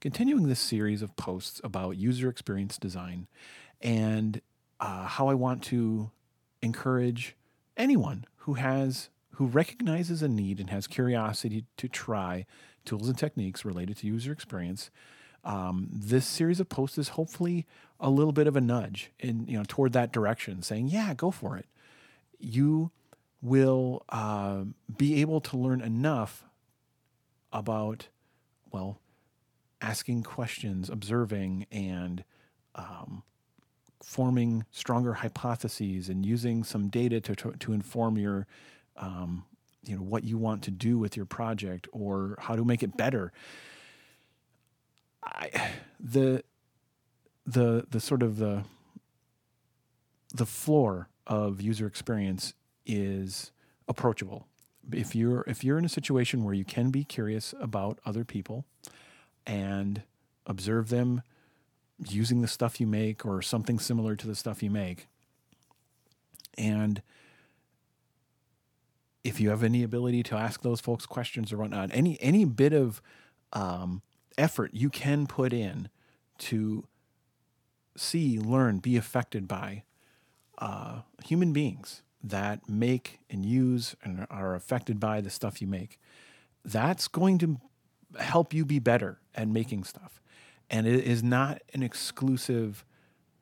continuing 0.00 0.48
this 0.48 0.60
series 0.60 1.02
of 1.02 1.16
posts 1.16 1.60
about 1.62 1.96
user 1.96 2.28
experience 2.28 2.78
design 2.78 3.26
and 3.80 4.40
uh, 4.80 5.06
how 5.06 5.28
I 5.28 5.34
want 5.34 5.62
to 5.64 6.10
encourage 6.62 7.36
anyone 7.76 8.24
who 8.38 8.54
has 8.54 9.10
who 9.34 9.46
recognizes 9.46 10.22
a 10.22 10.28
need 10.28 10.60
and 10.60 10.68
has 10.70 10.86
curiosity 10.86 11.64
to 11.78 11.88
try 11.88 12.44
tools 12.84 13.08
and 13.08 13.16
techniques 13.16 13.64
related 13.64 13.96
to 13.98 14.06
user 14.06 14.32
experience. 14.32 14.90
Um, 15.44 15.88
this 15.90 16.26
series 16.26 16.60
of 16.60 16.68
posts 16.68 16.98
is 16.98 17.10
hopefully 17.10 17.66
a 17.98 18.10
little 18.10 18.32
bit 18.32 18.46
of 18.46 18.56
a 18.56 18.60
nudge 18.60 19.10
in 19.18 19.46
you 19.46 19.56
know 19.56 19.64
toward 19.66 19.92
that 19.94 20.12
direction, 20.12 20.62
saying, 20.62 20.88
"Yeah, 20.88 21.14
go 21.14 21.30
for 21.30 21.56
it." 21.56 21.66
You 22.38 22.90
will 23.42 24.04
uh, 24.10 24.64
be 24.98 25.20
able 25.20 25.40
to 25.40 25.56
learn 25.56 25.80
enough 25.80 26.44
about, 27.52 28.08
well, 28.70 29.00
asking 29.80 30.22
questions, 30.22 30.90
observing, 30.90 31.66
and 31.70 32.24
um, 32.74 33.22
forming 34.02 34.64
stronger 34.70 35.14
hypotheses 35.14 36.08
and 36.08 36.24
using 36.24 36.64
some 36.64 36.88
data 36.88 37.20
to, 37.20 37.34
to, 37.34 37.72
inform 37.72 38.16
your, 38.16 38.46
um, 38.96 39.44
you 39.84 39.96
know, 39.96 40.02
what 40.02 40.24
you 40.24 40.38
want 40.38 40.62
to 40.62 40.70
do 40.70 40.98
with 40.98 41.16
your 41.16 41.26
project 41.26 41.88
or 41.92 42.36
how 42.40 42.56
to 42.56 42.64
make 42.64 42.82
it 42.82 42.96
better. 42.96 43.32
I, 45.24 45.70
the, 45.98 46.42
the, 47.46 47.86
the 47.90 48.00
sort 48.00 48.22
of 48.22 48.38
the, 48.38 48.64
the 50.34 50.46
floor 50.46 51.08
of 51.26 51.60
user 51.60 51.86
experience 51.86 52.54
is 52.86 53.52
approachable. 53.88 54.46
If 54.92 55.14
you're 55.14 55.44
if 55.46 55.62
you're 55.62 55.78
in 55.78 55.84
a 55.84 55.90
situation 55.90 56.42
where 56.42 56.54
you 56.54 56.64
can 56.64 56.90
be 56.90 57.04
curious 57.04 57.54
about 57.60 57.98
other 58.04 58.24
people 58.24 58.64
and 59.46 60.02
observe 60.46 60.88
them 60.88 61.22
using 62.08 62.40
the 62.40 62.48
stuff 62.48 62.80
you 62.80 62.86
make 62.86 63.26
or 63.26 63.42
something 63.42 63.78
similar 63.78 64.16
to 64.16 64.26
the 64.26 64.34
stuff 64.34 64.62
you 64.62 64.70
make. 64.70 65.06
And 66.56 67.02
if 69.22 69.40
you 69.40 69.50
have 69.50 69.62
any 69.62 69.82
ability 69.82 70.22
to 70.24 70.36
ask 70.36 70.62
those 70.62 70.80
folks 70.80 71.06
questions 71.06 71.52
or 71.52 71.58
whatnot, 71.58 71.90
any 71.92 72.20
any 72.20 72.44
bit 72.44 72.72
of 72.72 73.02
um, 73.52 74.02
effort 74.38 74.70
you 74.72 74.88
can 74.88 75.26
put 75.26 75.52
in 75.52 75.88
to 76.38 76.86
see, 77.96 78.38
learn, 78.38 78.78
be 78.78 78.96
affected 78.96 79.46
by 79.46 79.82
uh, 80.58 81.00
human 81.24 81.52
beings 81.52 82.02
that 82.22 82.68
make 82.68 83.18
and 83.30 83.44
use 83.44 83.94
and 84.02 84.26
are 84.30 84.54
affected 84.54 85.00
by 85.00 85.20
the 85.20 85.30
stuff 85.30 85.60
you 85.60 85.66
make, 85.66 85.98
that's 86.64 87.08
going 87.08 87.38
to 87.38 87.60
help 88.18 88.52
you 88.52 88.64
be 88.64 88.78
better 88.78 89.18
at 89.34 89.48
making 89.48 89.84
stuff 89.84 90.20
and 90.70 90.86
it 90.86 91.04
is 91.04 91.22
not 91.22 91.60
an 91.74 91.82
exclusive 91.82 92.84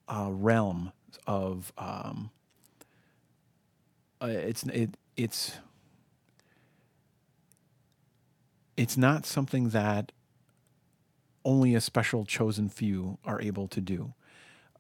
uh, 0.09 0.29
realm 0.31 0.93
of 1.27 1.73
um, 1.77 2.31
uh, 4.21 4.27
it's 4.27 4.63
it 4.65 4.97
it's 5.17 5.53
it's 8.77 8.97
not 8.97 9.27
something 9.27 9.69
that 9.71 10.13
only 11.45 11.75
a 11.75 11.81
special 11.81 12.25
chosen 12.25 12.69
few 12.69 13.19
are 13.25 13.41
able 13.41 13.69
to 13.69 13.81
do. 13.81 14.15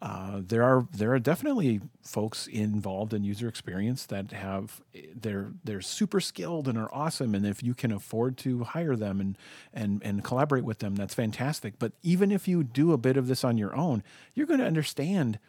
Uh, 0.00 0.40
there 0.46 0.62
are 0.62 0.86
there 0.92 1.12
are 1.12 1.18
definitely 1.18 1.80
folks 2.02 2.46
involved 2.46 3.12
in 3.12 3.24
user 3.24 3.48
experience 3.48 4.06
that 4.06 4.30
have 4.30 4.80
they're 5.14 5.50
they're 5.64 5.80
super 5.80 6.20
skilled 6.20 6.68
and 6.68 6.78
are 6.78 6.92
awesome. 6.92 7.34
And 7.34 7.44
if 7.44 7.64
you 7.64 7.74
can 7.74 7.90
afford 7.90 8.36
to 8.38 8.62
hire 8.62 8.94
them 8.94 9.20
and 9.20 9.36
and 9.74 10.00
and 10.04 10.22
collaborate 10.22 10.62
with 10.62 10.78
them 10.78 10.94
that's 10.94 11.14
fantastic. 11.14 11.80
But 11.80 11.92
even 12.04 12.30
if 12.30 12.46
you 12.46 12.62
do 12.62 12.92
a 12.92 12.98
bit 12.98 13.16
of 13.16 13.26
this 13.26 13.42
on 13.42 13.58
your 13.58 13.74
own 13.74 14.04
you're 14.34 14.46
going 14.46 14.60
to 14.60 14.66
understand 14.66 15.40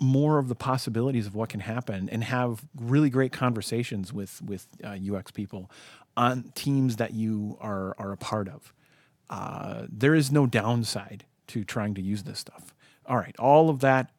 more 0.00 0.38
of 0.38 0.48
the 0.48 0.54
possibilities 0.54 1.26
of 1.26 1.34
what 1.34 1.50
can 1.50 1.60
happen 1.60 2.08
and 2.08 2.24
have 2.24 2.64
really 2.74 3.10
great 3.10 3.32
conversations 3.32 4.14
with 4.14 4.40
with 4.40 4.66
uh, 4.82 4.96
UX 5.12 5.30
people 5.30 5.70
on 6.16 6.52
teams 6.54 6.96
that 6.96 7.12
you 7.12 7.58
are 7.60 7.94
are 7.98 8.12
a 8.12 8.16
part 8.16 8.48
of. 8.48 8.72
Uh, 9.28 9.82
there 9.90 10.14
is 10.14 10.32
no 10.32 10.46
downside 10.46 11.26
to 11.48 11.64
trying 11.64 11.92
to 11.92 12.00
use 12.00 12.22
this 12.22 12.38
stuff 12.38 12.72
all 13.08 13.16
right, 13.16 13.34
all 13.38 13.70
of 13.70 13.80
that 13.80 14.10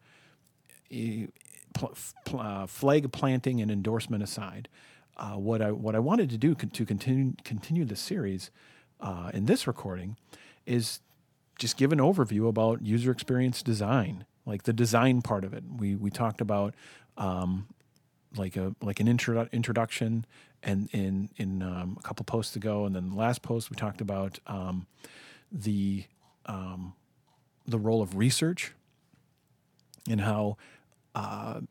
uh, 2.33 2.65
flag 2.65 3.11
planting 3.11 3.61
and 3.61 3.69
endorsement 3.69 4.23
aside, 4.23 4.67
uh, 5.17 5.33
what 5.33 5.61
I 5.61 5.71
what 5.71 5.95
I 5.95 5.99
wanted 5.99 6.29
to 6.31 6.37
do 6.37 6.55
to 6.55 6.85
continue 6.85 7.33
continue 7.43 7.85
the 7.85 7.95
series 7.95 8.49
uh, 8.99 9.31
in 9.33 9.45
this 9.45 9.67
recording 9.67 10.17
is 10.65 11.01
just 11.57 11.77
give 11.77 11.91
an 11.91 11.99
overview 11.99 12.47
about 12.47 12.81
user 12.81 13.11
experience 13.11 13.61
design, 13.61 14.25
like 14.45 14.63
the 14.63 14.73
design 14.73 15.21
part 15.21 15.43
of 15.43 15.53
it. 15.53 15.63
We 15.77 15.95
we 15.95 16.09
talked 16.09 16.41
about 16.41 16.73
um, 17.17 17.67
like 18.35 18.55
a 18.55 18.75
like 18.81 18.99
an 18.99 19.07
intro, 19.07 19.47
introduction, 19.51 20.25
and 20.63 20.89
in 20.91 21.29
in 21.37 21.61
um, 21.61 21.97
a 21.99 22.01
couple 22.01 22.23
posts 22.23 22.55
ago, 22.55 22.85
and 22.85 22.95
then 22.95 23.09
the 23.09 23.15
last 23.15 23.41
post 23.41 23.69
we 23.69 23.75
talked 23.75 24.01
about 24.01 24.39
um, 24.47 24.87
the 25.51 26.05
um, 26.45 26.93
the 27.67 27.77
role 27.77 28.01
of 28.01 28.15
research 28.15 28.73
and 30.09 30.21
how 30.21 30.57
uh, 31.15 31.61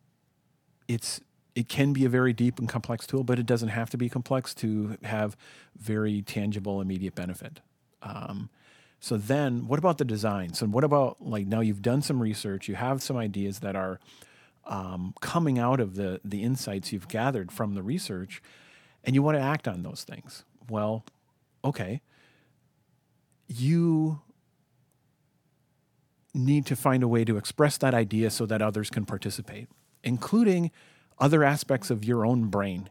it's 0.87 1.21
it 1.55 1.69
can 1.69 1.93
be 1.93 2.05
a 2.05 2.09
very 2.09 2.33
deep 2.33 2.61
and 2.61 2.69
complex 2.69 3.06
tool, 3.06 3.25
but 3.25 3.39
it 3.39 3.47
doesn't 3.47 3.71
have 3.71 3.91
to 3.91 3.97
be 3.97 4.09
complex 4.09 4.55
to 4.55 4.97
have 5.03 5.37
very 5.77 6.22
tangible, 6.22 6.81
immediate 6.81 7.16
benefit. 7.16 7.61
Um, 8.00 8.49
so 9.00 9.16
then, 9.16 9.66
what 9.66 9.78
about 9.78 9.99
the 9.99 10.05
design? 10.05 10.55
So 10.55 10.66
what 10.66 10.84
about 10.84 11.16
like 11.21 11.47
now 11.47 11.61
you've 11.61 11.83
done 11.83 12.03
some 12.03 12.22
research, 12.22 12.69
you 12.69 12.77
have 12.77 13.03
some 13.03 13.16
ideas 13.16 13.61
that 13.61 13.75
are 13.77 13.99
um, 14.66 15.15
coming 15.21 15.59
out 15.59 15.81
of 15.81 15.97
the 15.97 16.21
the 16.25 16.43
insights 16.43 16.93
you've 16.93 17.09
gathered 17.09 17.50
from 17.50 17.75
the 17.75 17.83
research, 17.83 18.43
and 19.05 19.15
you 19.15 19.22
want 19.22 19.37
to 19.37 19.43
act 19.43 19.66
on 19.66 19.83
those 19.83 20.05
things. 20.05 20.45
Well, 20.69 21.05
okay, 21.65 22.03
you 23.49 24.21
need 26.34 26.66
to 26.66 26.77
find 26.77 27.03
a 27.03 27.09
way 27.09 27.25
to 27.25 27.37
express 27.37 27.78
that 27.78 27.94
idea 27.94 28.31
so 28.31 28.47
that 28.47 28.62
others 28.62 28.91
can 28.91 29.05
participate, 29.05 29.69
including 30.05 30.71
other 31.19 31.43
aspects 31.43 31.91
of 31.91 32.05
your 32.05 32.25
own 32.25 32.47
brain. 32.49 32.89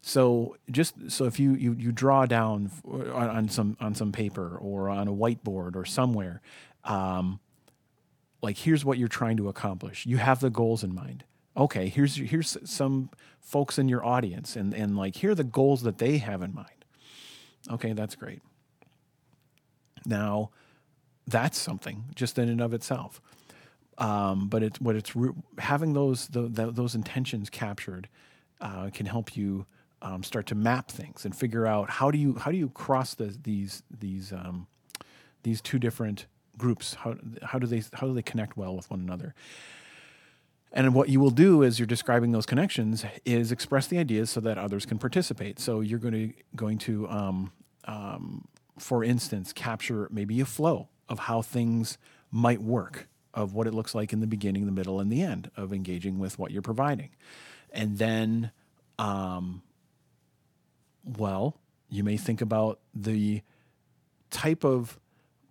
So 0.00 0.56
just 0.70 0.94
so 1.10 1.24
if 1.24 1.40
you 1.40 1.54
you, 1.54 1.72
you 1.72 1.90
draw 1.90 2.26
down 2.26 2.70
on, 2.84 3.28
on 3.28 3.48
some 3.48 3.76
on 3.80 3.94
some 3.94 4.12
paper 4.12 4.56
or 4.56 4.88
on 4.88 5.08
a 5.08 5.12
whiteboard 5.12 5.74
or 5.74 5.84
somewhere, 5.84 6.40
um, 6.84 7.40
like 8.40 8.58
here's 8.58 8.84
what 8.84 8.98
you're 8.98 9.08
trying 9.08 9.36
to 9.38 9.48
accomplish. 9.48 10.06
You 10.06 10.18
have 10.18 10.40
the 10.40 10.50
goals 10.50 10.84
in 10.84 10.94
mind. 10.94 11.24
Okay, 11.56 11.88
here's 11.88 12.16
here's 12.16 12.56
some 12.64 13.10
folks 13.40 13.78
in 13.78 13.88
your 13.88 14.04
audience, 14.04 14.54
and 14.54 14.72
and 14.74 14.96
like 14.96 15.16
here 15.16 15.32
are 15.32 15.34
the 15.34 15.44
goals 15.44 15.82
that 15.82 15.98
they 15.98 16.18
have 16.18 16.42
in 16.42 16.54
mind. 16.54 16.84
Okay, 17.68 17.92
that's 17.92 18.14
great. 18.14 18.42
Now 20.04 20.50
that's 21.26 21.58
something 21.58 22.04
just 22.14 22.38
in 22.38 22.48
and 22.48 22.60
of 22.60 22.72
itself. 22.72 23.20
Um, 23.98 24.48
but 24.48 24.62
it's 24.62 24.80
what 24.80 24.94
it's 24.94 25.16
re- 25.16 25.32
having 25.58 25.94
those 25.94 26.28
the, 26.28 26.42
the, 26.42 26.70
those 26.70 26.94
intentions 26.94 27.48
captured 27.48 28.08
uh, 28.60 28.90
can 28.92 29.06
help 29.06 29.36
you 29.36 29.66
um, 30.02 30.22
start 30.22 30.46
to 30.46 30.54
map 30.54 30.90
things 30.90 31.24
and 31.24 31.34
figure 31.34 31.66
out 31.66 31.90
how 31.90 32.10
do 32.10 32.18
you 32.18 32.34
how 32.34 32.50
do 32.50 32.56
you 32.56 32.68
cross 32.68 33.14
the, 33.14 33.36
these 33.42 33.82
these 33.90 34.32
um, 34.32 34.66
these 35.42 35.60
two 35.60 35.78
different 35.78 36.26
groups? 36.58 36.94
How 36.94 37.16
how 37.42 37.58
do 37.58 37.66
they 37.66 37.82
how 37.94 38.06
do 38.06 38.12
they 38.12 38.22
connect 38.22 38.56
well 38.56 38.76
with 38.76 38.90
one 38.90 39.00
another? 39.00 39.34
And 40.72 40.94
what 40.94 41.08
you 41.08 41.20
will 41.20 41.30
do 41.30 41.64
as 41.64 41.78
you're 41.78 41.86
describing 41.86 42.32
those 42.32 42.44
connections 42.44 43.04
is 43.24 43.50
express 43.50 43.86
the 43.86 43.98
ideas 43.98 44.28
so 44.28 44.40
that 44.40 44.58
others 44.58 44.84
can 44.84 44.98
participate. 44.98 45.58
So 45.58 45.80
you're 45.80 45.98
going 45.98 46.12
to 46.12 46.32
going 46.54 46.76
to 46.78 47.08
um, 47.08 47.52
um, 47.84 48.46
for 48.78 49.02
instance 49.02 49.54
capture 49.54 50.06
maybe 50.10 50.38
a 50.40 50.44
flow 50.44 50.88
of 51.08 51.20
how 51.20 51.42
things 51.42 51.98
might 52.30 52.60
work, 52.60 53.08
of 53.34 53.54
what 53.54 53.66
it 53.66 53.74
looks 53.74 53.94
like 53.94 54.12
in 54.12 54.20
the 54.20 54.26
beginning, 54.26 54.66
the 54.66 54.72
middle, 54.72 55.00
and 55.00 55.10
the 55.10 55.22
end 55.22 55.50
of 55.56 55.72
engaging 55.72 56.18
with 56.18 56.38
what 56.38 56.50
you're 56.50 56.62
providing. 56.62 57.10
And 57.72 57.98
then, 57.98 58.50
um, 58.98 59.62
well, 61.04 61.58
you 61.88 62.02
may 62.02 62.16
think 62.16 62.40
about 62.40 62.80
the 62.94 63.42
type 64.30 64.64
of 64.64 64.98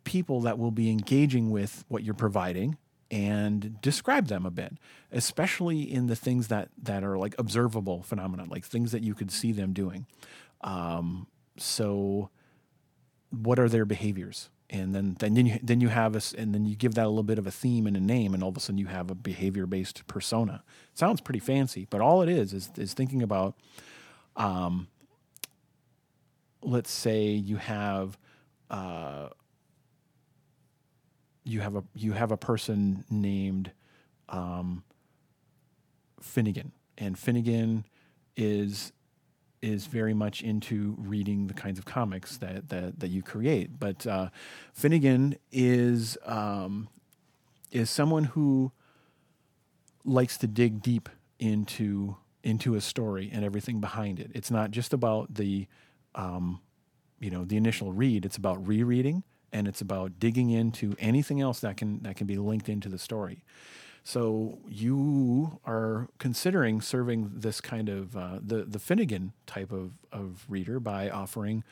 people 0.03 0.41
that 0.41 0.57
will 0.57 0.71
be 0.71 0.89
engaging 0.89 1.49
with 1.49 1.85
what 1.87 2.03
you're 2.03 2.13
providing 2.13 2.77
and 3.11 3.79
describe 3.81 4.27
them 4.27 4.45
a 4.45 4.51
bit, 4.51 4.73
especially 5.11 5.81
in 5.81 6.07
the 6.07 6.15
things 6.15 6.47
that 6.47 6.69
that 6.81 7.03
are 7.03 7.17
like 7.17 7.35
observable 7.37 8.01
phenomena, 8.03 8.45
like 8.49 8.65
things 8.65 8.91
that 8.91 9.03
you 9.03 9.13
could 9.13 9.31
see 9.31 9.51
them 9.51 9.73
doing. 9.73 10.05
Um, 10.61 11.27
so, 11.57 12.29
what 13.41 13.59
are 13.59 13.69
their 13.69 13.85
behaviors? 13.85 14.49
and 14.69 14.95
then 14.95 15.15
then 15.19 15.35
you 15.35 15.59
then 15.61 15.79
you 15.79 15.89
have 15.89 16.15
a, 16.15 16.21
and 16.37 16.53
then 16.53 16.65
you 16.65 16.75
give 16.75 16.95
that 16.95 17.05
a 17.05 17.09
little 17.09 17.23
bit 17.23 17.37
of 17.37 17.45
a 17.45 17.51
theme 17.51 17.85
and 17.85 17.95
a 17.95 17.99
name, 17.99 18.33
and 18.33 18.41
all 18.41 18.49
of 18.49 18.57
a 18.57 18.59
sudden 18.59 18.77
you 18.77 18.87
have 18.87 19.11
a 19.11 19.15
behavior 19.15 19.65
based 19.65 20.05
persona. 20.07 20.63
It 20.91 20.97
sounds 20.97 21.21
pretty 21.21 21.39
fancy, 21.39 21.87
but 21.89 22.01
all 22.01 22.21
it 22.21 22.29
is 22.29 22.53
is 22.53 22.69
is 22.77 22.93
thinking 22.93 23.21
about, 23.21 23.55
um, 24.35 24.87
let's 26.61 26.91
say 26.91 27.27
you 27.29 27.57
have. 27.57 28.17
Uh, 28.69 29.29
you 31.43 31.59
have 31.59 31.75
a 31.75 31.83
you 31.93 32.13
have 32.13 32.31
a 32.31 32.37
person 32.37 33.05
named 33.09 33.71
um, 34.29 34.83
Finnegan, 36.19 36.71
and 36.97 37.19
Finnegan 37.19 37.85
is 38.35 38.91
is 39.65 39.87
very 39.87 40.13
much 40.13 40.43
into 40.43 40.95
reading 40.99 41.47
the 41.47 41.53
kinds 41.53 41.79
of 41.79 41.85
comics 41.85 42.37
that 42.37 42.69
that, 42.69 42.99
that 42.99 43.07
you 43.07 43.23
create. 43.23 43.79
But 43.79 44.05
uh, 44.05 44.29
Finnegan 44.73 45.37
is 45.51 46.17
um, 46.25 46.87
is 47.71 47.89
someone 47.89 48.25
who 48.25 48.71
likes 50.03 50.37
to 50.37 50.47
dig 50.47 50.81
deep 50.81 51.09
into 51.39 52.17
into 52.43 52.75
a 52.75 52.81
story 52.81 53.29
and 53.33 53.43
everything 53.43 53.81
behind 53.81 54.19
it. 54.19 54.29
It's 54.35 54.51
not 54.51 54.69
just 54.69 54.93
about 54.93 55.33
the 55.33 55.67
um, 56.13 56.61
you 57.19 57.31
know 57.31 57.43
the 57.43 57.57
initial 57.57 57.91
read. 57.91 58.23
It's 58.25 58.37
about 58.37 58.65
rereading 58.65 59.23
and 59.51 59.67
it's 59.67 59.81
about 59.81 60.19
digging 60.19 60.51
into 60.51 60.95
anything 60.99 61.41
else 61.41 61.59
that 61.61 61.75
can 61.77 62.03
that 62.03 62.15
can 62.15 62.27
be 62.27 62.37
linked 62.37 62.69
into 62.69 62.87
the 62.87 62.99
story. 62.99 63.43
So 64.07 64.59
you 64.69 65.59
are 65.65 66.09
considering 66.19 66.79
serving 66.79 67.31
this 67.33 67.59
kind 67.59 67.89
of 67.89 68.15
uh, 68.15 68.37
the 68.39 68.63
the 68.63 68.77
Finnegan 68.77 69.33
type 69.47 69.71
of 69.71 69.93
of 70.11 70.45
reader 70.47 70.79
by 70.79 71.09
offering 71.09 71.63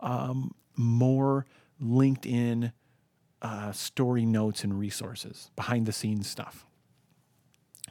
um, 0.00 0.54
more 0.74 1.44
LinkedIn 1.82 2.72
uh, 3.42 3.72
story 3.72 4.24
notes 4.24 4.64
and 4.64 4.78
resources, 4.78 5.50
behind 5.54 5.84
the 5.84 5.92
scenes 5.92 6.26
stuff. 6.26 6.64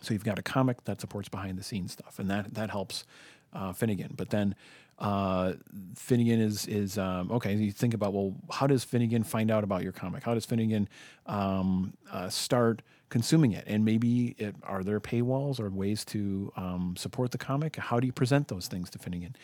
So 0.02 0.16
you've 0.16 0.24
got 0.24 0.40
a 0.40 0.42
comic 0.42 0.84
that 0.86 1.00
supports 1.00 1.30
behind 1.30 1.60
the 1.60 1.64
scenes 1.64 1.92
stuff, 1.92 2.18
and 2.18 2.28
that 2.32 2.56
that 2.56 2.72
helps 2.72 3.06
uh, 3.54 3.72
Finnegan. 3.72 4.16
But 4.18 4.32
then 4.32 4.56
uh, 4.98 5.54
Finnegan 5.96 6.42
is 6.42 6.66
is 6.66 6.98
um, 6.98 7.32
okay. 7.34 7.54
You 7.54 7.72
think 7.72 7.94
about 7.94 8.14
well, 8.14 8.34
how 8.50 8.66
does 8.66 8.84
Finnegan 8.84 9.22
find 9.24 9.52
out 9.52 9.64
about 9.64 9.84
your 9.84 9.92
comic? 9.92 10.24
How 10.24 10.34
does 10.34 10.46
Finnegan 10.46 10.90
um, 11.28 11.94
uh, 12.12 12.30
start 12.30 12.82
consuming 13.12 13.52
it? 13.52 13.66
And 13.68 13.86
maybe 13.86 14.34
it, 14.40 14.56
are 14.64 14.84
there 14.84 15.00
paywalls 15.00 15.60
or 15.60 15.70
ways 15.70 16.04
to 16.06 16.52
um, 16.56 16.96
support 16.98 17.30
the 17.30 17.38
comic? 17.38 17.76
How 17.76 18.00
do 18.00 18.08
you 18.08 18.14
present 18.14 18.48
those 18.48 18.68
things 18.68 18.90
to 18.92 18.98
Finnegan? 18.98 19.36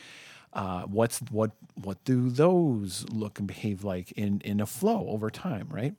Uh, 0.53 0.83
what's 0.83 1.19
what 1.29 1.51
what 1.75 2.03
do 2.03 2.29
those 2.29 3.05
look 3.11 3.37
and 3.37 3.47
behave 3.47 3.83
like 3.83 4.11
in 4.13 4.41
in 4.41 4.59
a 4.59 4.65
flow 4.65 5.07
over 5.09 5.29
time, 5.29 5.67
right? 5.69 5.93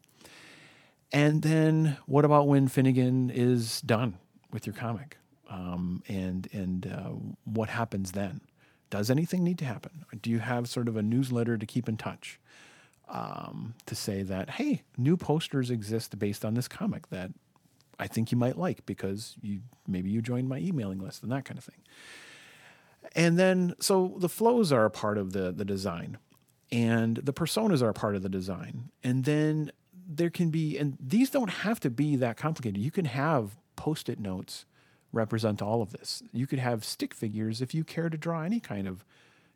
And 1.12 1.42
then 1.42 1.98
what 2.06 2.24
about 2.24 2.48
when 2.48 2.66
Finnegan 2.66 3.30
is 3.30 3.80
done 3.82 4.18
with 4.50 4.66
your 4.66 4.74
comic? 4.74 5.18
Um, 5.48 6.02
and 6.08 6.48
and 6.52 6.86
uh, 6.86 7.10
what 7.44 7.68
happens 7.68 8.12
then? 8.12 8.40
Does 8.90 9.10
anything 9.10 9.44
need 9.44 9.58
to 9.58 9.66
happen? 9.66 10.06
Do 10.22 10.30
you 10.30 10.38
have 10.38 10.68
sort 10.68 10.88
of 10.88 10.96
a 10.96 11.02
newsletter 11.02 11.58
to 11.58 11.66
keep 11.66 11.88
in 11.88 11.98
touch 11.98 12.40
um, 13.08 13.74
to 13.86 13.94
say 13.94 14.22
that, 14.22 14.50
hey, 14.50 14.82
new 14.96 15.16
posters 15.16 15.70
exist 15.70 16.18
based 16.18 16.44
on 16.44 16.54
this 16.54 16.68
comic 16.68 17.08
that 17.10 17.30
I 17.98 18.06
think 18.06 18.30
you 18.30 18.38
might 18.38 18.56
like 18.56 18.86
because 18.86 19.36
you 19.42 19.60
maybe 19.86 20.10
you 20.10 20.22
joined 20.22 20.48
my 20.48 20.58
emailing 20.58 20.98
list 20.98 21.22
and 21.22 21.32
that 21.32 21.44
kind 21.44 21.58
of 21.58 21.64
thing. 21.64 21.82
And 23.14 23.38
then, 23.38 23.74
so 23.80 24.14
the 24.18 24.28
flows 24.28 24.70
are 24.72 24.84
a 24.84 24.90
part 24.90 25.18
of 25.18 25.32
the 25.32 25.50
the 25.52 25.64
design, 25.64 26.18
and 26.70 27.16
the 27.16 27.32
personas 27.32 27.82
are 27.82 27.88
a 27.88 27.94
part 27.94 28.14
of 28.16 28.22
the 28.22 28.28
design. 28.28 28.90
And 29.02 29.24
then 29.24 29.72
there 30.10 30.30
can 30.30 30.50
be, 30.50 30.78
and 30.78 30.96
these 31.00 31.30
don't 31.30 31.50
have 31.50 31.80
to 31.80 31.90
be 31.90 32.16
that 32.16 32.36
complicated. 32.36 32.80
You 32.80 32.90
can 32.90 33.04
have 33.04 33.56
post-it 33.76 34.18
notes 34.18 34.64
represent 35.12 35.60
all 35.62 35.82
of 35.82 35.90
this. 35.90 36.22
You 36.32 36.46
could 36.46 36.58
have 36.58 36.84
stick 36.84 37.14
figures 37.14 37.60
if 37.60 37.74
you 37.74 37.84
care 37.84 38.08
to 38.08 38.16
draw 38.16 38.42
any 38.42 38.60
kind 38.60 38.88
of 38.88 39.04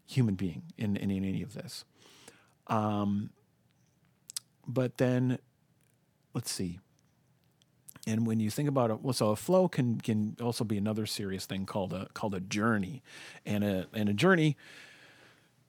human 0.06 0.34
being 0.34 0.62
in, 0.76 0.96
in, 0.96 1.10
in 1.10 1.24
any 1.24 1.42
of 1.42 1.54
this. 1.54 1.84
Um, 2.66 3.30
but 4.66 4.98
then, 4.98 5.38
let's 6.34 6.50
see. 6.50 6.80
And 8.06 8.26
when 8.26 8.40
you 8.40 8.50
think 8.50 8.68
about 8.68 8.90
it, 8.90 9.00
well, 9.00 9.12
so 9.12 9.28
a 9.30 9.36
flow 9.36 9.68
can 9.68 10.00
can 10.00 10.36
also 10.40 10.64
be 10.64 10.76
another 10.76 11.06
serious 11.06 11.46
thing 11.46 11.66
called 11.66 11.92
a 11.92 12.08
called 12.14 12.34
a 12.34 12.40
journey, 12.40 13.02
and 13.46 13.62
a 13.62 13.86
and 13.92 14.08
a 14.08 14.12
journey 14.12 14.56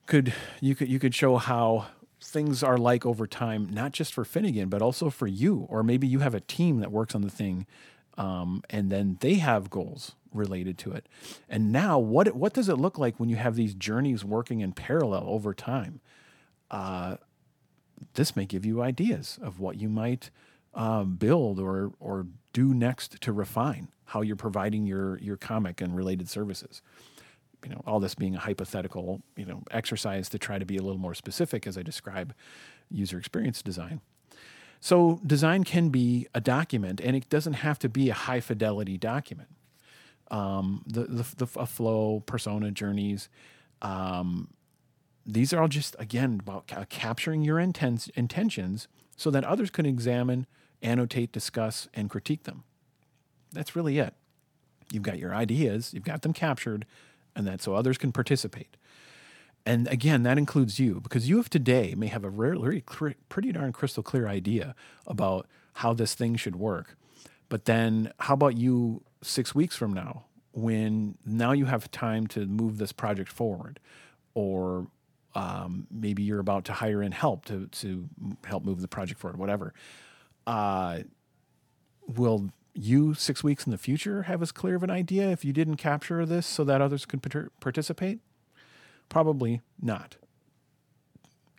could 0.08 0.34
you 0.60 0.76
could 0.76 0.90
you 0.90 1.00
could 1.00 1.14
show 1.14 1.38
how 1.38 1.88
things 2.20 2.64
are 2.64 2.78
like 2.78 3.06
over 3.06 3.28
time, 3.28 3.70
not 3.70 3.92
just 3.92 4.14
for 4.14 4.26
Finnegan, 4.26 4.70
but 4.70 4.82
also 4.82 5.10
for 5.10 5.28
you, 5.28 5.68
or 5.70 5.84
maybe 5.84 6.08
you 6.08 6.20
have 6.20 6.34
a 6.34 6.40
team 6.40 6.80
that 6.80 6.92
works 6.92 7.14
on 7.14 7.22
the 7.22 7.30
thing 7.30 7.68
um, 8.18 8.64
and 8.70 8.92
then 8.92 9.18
they 9.22 9.36
have 9.36 9.70
goals 9.70 10.16
related 10.32 10.78
to 10.80 10.92
it. 10.92 11.08
And 11.50 11.72
now, 11.72 11.98
what 12.00 12.36
what 12.36 12.54
does 12.54 12.70
it 12.70 12.76
look 12.76 12.98
like 12.98 13.20
when 13.20 13.30
you 13.30 13.36
have 13.36 13.56
these 13.56 13.74
journeys 13.74 14.24
working 14.24 14.62
in 14.62 14.74
parallel 14.74 15.24
over 15.28 15.54
time? 15.54 16.00
Uh, 16.70 17.18
this 18.16 18.36
may 18.36 18.46
give 18.46 18.66
you 18.66 18.82
ideas 18.82 19.40
of 19.42 19.60
what 19.60 19.80
you 19.80 19.90
might 19.90 20.30
uh, 20.74 21.04
build 21.04 21.60
or 21.60 21.94
or 22.00 22.28
do 22.54 22.74
next 22.74 23.22
to 23.22 23.32
refine 23.32 23.90
how 24.06 24.22
you're 24.22 24.36
providing 24.36 24.86
your 24.86 25.18
your 25.20 25.38
comic 25.38 25.82
and 25.82 25.96
related 25.96 26.30
services. 26.30 26.82
You 27.64 27.72
know, 27.72 27.82
all 27.88 28.00
this 28.00 28.14
being 28.14 28.36
a 28.36 28.40
hypothetical, 28.40 29.22
you 29.38 29.46
know, 29.46 29.64
exercise 29.72 30.28
to 30.30 30.38
try 30.38 30.60
to 30.60 30.66
be 30.66 30.76
a 30.76 30.82
little 30.82 31.00
more 31.00 31.14
specific 31.14 31.66
as 31.66 31.78
I 31.78 31.82
describe 31.82 32.34
user 32.90 33.18
experience 33.18 33.62
design. 33.62 34.02
So 34.82 35.22
design 35.26 35.64
can 35.64 35.88
be 35.88 36.28
a 36.36 36.42
document, 36.42 37.00
and 37.00 37.16
it 37.16 37.30
doesn't 37.30 37.54
have 37.54 37.80
to 37.80 37.90
be 37.90 38.10
a 38.10 38.14
high 38.14 38.42
fidelity 38.42 38.98
document. 38.98 39.48
Um, 40.30 40.84
the, 40.86 41.04
the, 41.04 41.46
the 41.46 41.60
a 41.60 41.66
flow, 41.66 42.22
persona, 42.26 42.70
journeys, 42.70 43.30
um, 43.82 44.50
these 45.26 45.54
are 45.54 45.62
all 45.62 45.70
just 45.70 45.96
again 46.00 46.40
about 46.42 46.68
ca- 46.68 46.86
capturing 46.90 47.44
your 47.44 47.60
intens- 47.60 48.10
intentions 48.16 48.90
so 49.16 49.32
that 49.32 49.46
others 49.46 49.70
can 49.70 49.86
examine, 49.86 50.48
annotate, 50.84 51.32
discuss, 51.32 51.88
and 51.94 52.10
critique 52.10 52.44
them. 52.44 52.64
That's 53.52 53.76
really 53.76 53.98
it. 53.98 54.14
You've 54.92 55.04
got 55.04 55.18
your 55.18 55.34
ideas, 55.34 55.94
you've 55.94 56.04
got 56.04 56.22
them 56.22 56.34
captured, 56.34 56.86
and 57.36 57.48
that 57.48 57.62
so 57.62 57.74
others 57.74 57.98
can 57.98 58.12
participate. 58.12 58.78
And 59.66 59.88
again, 59.88 60.24
that 60.24 60.38
includes 60.38 60.80
you 60.80 61.00
because 61.00 61.30
you 61.30 61.40
of 61.40 61.50
today 61.50 61.96
may 61.96 62.08
have 62.08 62.24
a 62.24 62.30
really 62.30 62.84
pretty 63.30 63.52
darn 63.52 63.72
crystal 63.72 64.04
clear 64.04 64.28
idea 64.28 64.76
about 65.08 65.48
how 65.76 65.94
this 65.94 66.14
thing 66.14 66.36
should 66.36 66.58
work. 66.58 66.98
But 67.50 67.66
then, 67.66 68.12
how 68.20 68.34
about 68.34 68.58
you 68.58 69.04
six 69.22 69.56
weeks 69.56 69.76
from 69.76 69.94
now 69.94 70.26
when 70.52 71.18
now 71.26 71.54
you 71.54 71.66
have 71.66 71.90
time 71.92 72.28
to 72.28 72.46
move 72.46 72.78
this 72.78 72.92
project 72.92 73.32
forward? 73.32 73.80
Or 74.34 74.88
um, 75.36 75.88
maybe 75.90 76.24
you're 76.24 76.40
about 76.40 76.66
to 76.66 76.74
hire 76.74 77.02
in 77.02 77.12
help 77.12 77.46
to, 77.46 77.68
to 77.68 78.08
help 78.46 78.64
move 78.64 78.82
the 78.82 78.88
project 78.88 79.20
forward, 79.20 79.38
whatever. 79.38 79.74
Uh, 80.46 81.00
will 82.08 82.50
you 82.74 83.14
six 83.14 83.44
weeks 83.44 83.66
in 83.66 83.72
the 83.72 83.78
future 83.78 84.24
have 84.24 84.42
as 84.42 84.52
clear 84.52 84.76
of 84.76 84.84
an 84.84 84.90
idea 84.90 85.30
if 85.30 85.46
you 85.46 85.54
didn't 85.54 85.78
capture 85.78 86.26
this 86.26 86.46
so 86.46 86.64
that 86.64 86.82
others 86.82 87.06
could 87.06 87.22
participate? 87.60 88.20
Probably 89.10 89.62
not. 89.82 90.18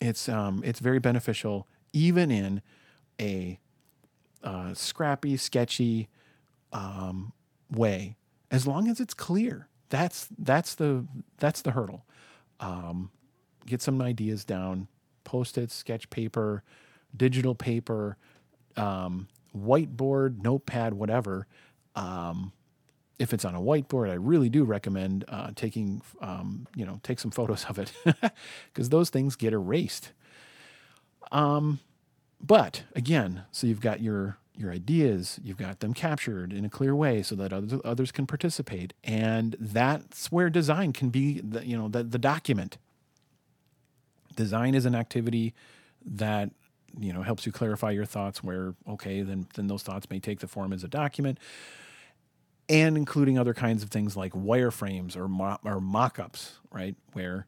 It's 0.00 0.28
um, 0.28 0.60
it's 0.64 0.80
very 0.80 0.98
beneficial 0.98 1.66
even 1.92 2.30
in 2.30 2.60
a 3.20 3.58
uh, 4.42 4.74
scrappy, 4.74 5.36
sketchy 5.36 6.08
um, 6.72 7.32
way, 7.70 8.16
as 8.50 8.66
long 8.66 8.88
as 8.88 9.00
it's 9.00 9.14
clear. 9.14 9.68
That's 9.88 10.28
that's 10.36 10.74
the 10.74 11.06
that's 11.38 11.62
the 11.62 11.70
hurdle. 11.70 12.04
Um, 12.60 13.10
get 13.64 13.80
some 13.80 14.02
ideas 14.02 14.44
down, 14.44 14.88
post 15.22 15.56
it, 15.56 15.70
sketch 15.70 16.10
paper, 16.10 16.62
digital 17.16 17.54
paper, 17.54 18.16
um, 18.76 19.28
whiteboard, 19.56 20.42
notepad, 20.42 20.94
whatever. 20.94 21.46
Um, 21.94 22.52
if 23.18 23.32
it's 23.32 23.44
on 23.44 23.54
a 23.54 23.60
whiteboard, 23.60 24.10
I 24.10 24.14
really 24.14 24.48
do 24.48 24.64
recommend 24.64 25.24
uh, 25.28 25.50
taking, 25.54 26.02
um, 26.20 26.66
you 26.74 26.84
know, 26.84 27.00
take 27.02 27.18
some 27.18 27.30
photos 27.30 27.64
of 27.66 27.78
it 27.78 27.92
because 28.72 28.88
those 28.88 29.10
things 29.10 29.36
get 29.36 29.52
erased. 29.52 30.12
Um, 31.32 31.80
but 32.40 32.82
again, 32.94 33.44
so 33.50 33.66
you've 33.66 33.80
got 33.80 34.00
your 34.00 34.38
your 34.56 34.70
ideas, 34.70 35.40
you've 35.42 35.56
got 35.56 35.80
them 35.80 35.92
captured 35.92 36.52
in 36.52 36.64
a 36.64 36.70
clear 36.70 36.94
way 36.94 37.22
so 37.22 37.34
that 37.34 37.52
others 37.52 37.80
others 37.84 38.12
can 38.12 38.26
participate, 38.26 38.92
and 39.02 39.56
that's 39.58 40.30
where 40.30 40.48
design 40.48 40.92
can 40.92 41.08
be, 41.10 41.40
the, 41.40 41.66
you 41.66 41.76
know, 41.76 41.88
the 41.88 42.02
the 42.04 42.18
document. 42.18 42.78
Design 44.36 44.74
is 44.74 44.84
an 44.84 44.94
activity 44.94 45.54
that 46.04 46.50
you 46.98 47.12
know 47.12 47.22
helps 47.22 47.46
you 47.46 47.52
clarify 47.52 47.90
your 47.90 48.04
thoughts. 48.04 48.42
Where 48.42 48.74
okay, 48.88 49.22
then 49.22 49.46
then 49.54 49.66
those 49.66 49.82
thoughts 49.82 50.08
may 50.10 50.20
take 50.20 50.40
the 50.40 50.48
form 50.48 50.72
as 50.72 50.84
a 50.84 50.88
document 50.88 51.38
and 52.68 52.96
including 52.96 53.38
other 53.38 53.54
kinds 53.54 53.82
of 53.82 53.90
things 53.90 54.16
like 54.16 54.32
wireframes 54.32 55.16
or, 55.16 55.28
mo- 55.28 55.58
or 55.64 55.80
mock-ups, 55.80 56.58
right? 56.70 56.96
Where 57.12 57.46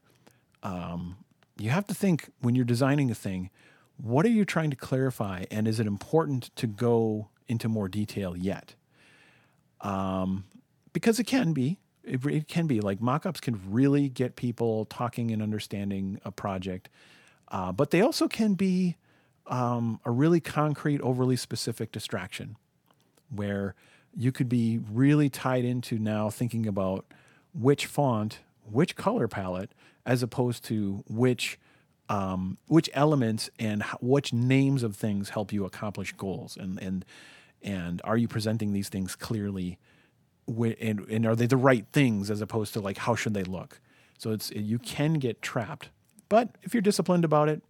um, 0.63 1.17
you 1.57 1.71
have 1.71 1.87
to 1.87 1.95
think 1.95 2.31
when 2.41 2.55
you're 2.55 2.65
designing 2.65 3.11
a 3.11 3.15
thing, 3.15 3.51
what 3.97 4.27
are 4.27 4.31
you 4.31 4.45
trying 4.45 4.71
to 4.71 4.77
clarify, 4.77 5.45
and 5.51 5.67
is 5.67 5.81
it 5.81 5.87
important 5.87 6.55
to 6.57 6.67
go 6.67 7.29
into 7.49 7.69
more 7.69 7.89
detail 7.89 8.37
yet? 8.37 8.75
Um, 9.81 10.45
because 10.93 11.19
it 11.19 11.25
can 11.25 11.55
be, 11.55 11.79
it, 12.05 12.25
it 12.27 12.49
can 12.49 12.67
be 12.67 12.81
like 12.81 13.01
mock-ups 13.01 13.41
can 13.41 13.61
really 13.71 14.09
get 14.11 14.37
people 14.37 14.85
talking 14.85 15.31
and 15.31 15.43
understanding 15.43 16.21
a 16.25 16.31
project, 16.31 16.91
uh, 17.49 17.73
but 17.73 17.91
they 17.91 18.03
also 18.03 18.29
can 18.29 18.53
be 18.53 18.97
um, 19.49 20.01
a 20.05 20.11
really 20.11 20.41
concrete, 20.41 21.01
overly 21.01 21.37
specific 21.37 21.93
distraction 21.93 22.57
where 23.31 23.75
you 24.17 24.33
could 24.33 24.49
be 24.49 24.81
really 24.91 25.29
tied 25.29 25.65
into 25.65 25.99
now 25.99 26.31
thinking 26.31 26.67
about 26.67 27.05
which 27.55 27.87
font, 27.87 28.41
which 28.71 28.97
color 28.97 29.29
palette, 29.29 29.71
as 30.05 30.23
opposed 30.23 30.65
to 30.65 31.05
which 31.09 31.59
um, 32.09 32.57
which 32.69 32.89
elements 32.95 33.51
and 33.59 33.83
which 34.01 34.33
names 34.33 34.85
of 34.85 34.95
things 34.95 35.31
help 35.31 35.53
you 35.53 35.65
accomplish 35.65 36.13
goals, 36.13 36.57
and 36.57 36.81
and 36.81 37.05
and 37.63 38.01
are 38.05 38.17
you 38.17 38.29
presenting 38.29 38.73
these 38.73 38.89
things 38.89 39.17
clearly, 39.17 39.79
and, 40.47 41.01
and 41.09 41.27
are 41.27 41.35
they 41.35 41.47
the 41.47 41.57
right 41.57 41.85
things 41.93 42.31
as 42.31 42.41
opposed 42.41 42.73
to 42.75 42.81
like 42.81 42.99
how 42.99 43.15
should 43.15 43.35
they 43.35 43.45
look? 43.45 43.81
So 44.19 44.31
it's 44.31 44.51
you 44.53 44.79
can 44.79 45.15
get 45.15 45.43
trapped, 45.43 45.91
but 46.29 46.51
if 46.63 46.73
you're 46.75 46.81
disciplined 46.81 47.25
about 47.25 47.49
it, 47.49 47.63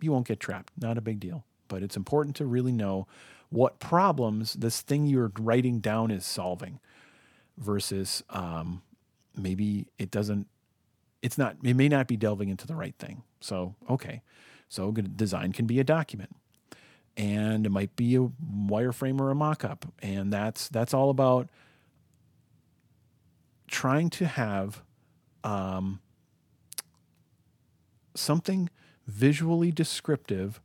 you 0.00 0.12
won't 0.12 0.26
get 0.26 0.40
trapped. 0.40 0.72
Not 0.80 0.98
a 0.98 1.00
big 1.00 1.20
deal. 1.20 1.44
But 1.68 1.82
it's 1.82 1.96
important 1.96 2.36
to 2.36 2.46
really 2.46 2.72
know 2.72 3.06
what 3.50 3.78
problems 3.78 4.54
this 4.54 4.80
thing 4.80 5.06
you're 5.06 5.32
writing 5.38 5.80
down 5.80 6.10
is 6.10 6.24
solving 6.24 6.80
versus 7.56 8.22
um, 8.30 8.82
maybe 9.34 9.86
it 9.98 10.10
doesn't 10.10 10.46
it's 11.22 11.38
not 11.38 11.56
it 11.64 11.74
may 11.74 11.88
not 11.88 12.06
be 12.06 12.16
delving 12.16 12.48
into 12.48 12.66
the 12.66 12.74
right 12.74 12.94
thing 12.98 13.22
so 13.40 13.74
okay 13.88 14.22
so 14.68 14.92
design 14.92 15.52
can 15.52 15.66
be 15.66 15.80
a 15.80 15.84
document 15.84 16.34
and 17.16 17.66
it 17.66 17.70
might 17.70 17.96
be 17.96 18.14
a 18.14 18.20
wireframe 18.20 19.20
or 19.20 19.30
a 19.30 19.34
mock-up 19.34 19.86
and 20.00 20.32
that's 20.32 20.68
that's 20.68 20.94
all 20.94 21.10
about 21.10 21.48
trying 23.66 24.08
to 24.08 24.26
have 24.26 24.82
um, 25.44 26.00
something 28.14 28.68
visually 29.08 29.72
descriptive 29.72 30.60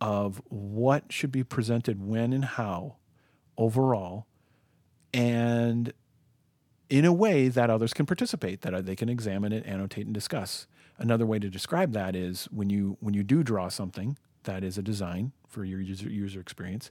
of 0.00 0.40
what 0.48 1.12
should 1.12 1.32
be 1.32 1.44
presented 1.44 2.02
when 2.02 2.32
and 2.32 2.44
how 2.44 2.96
overall 3.58 4.26
and 5.12 5.92
in 6.88 7.04
a 7.04 7.12
way 7.12 7.48
that 7.48 7.68
others 7.68 7.92
can 7.92 8.06
participate 8.06 8.62
that 8.62 8.86
they 8.86 8.96
can 8.96 9.08
examine 9.08 9.52
it 9.52 9.66
annotate 9.66 10.06
and 10.06 10.14
discuss. 10.14 10.66
Another 10.98 11.26
way 11.26 11.38
to 11.38 11.50
describe 11.50 11.92
that 11.92 12.16
is 12.16 12.44
when 12.50 12.70
you 12.70 12.96
when 13.00 13.12
you 13.12 13.22
do 13.22 13.42
draw 13.42 13.68
something 13.68 14.16
that 14.44 14.64
is 14.64 14.78
a 14.78 14.82
design 14.82 15.32
for 15.46 15.64
your 15.64 15.80
user 15.80 16.08
user 16.08 16.40
experience 16.40 16.90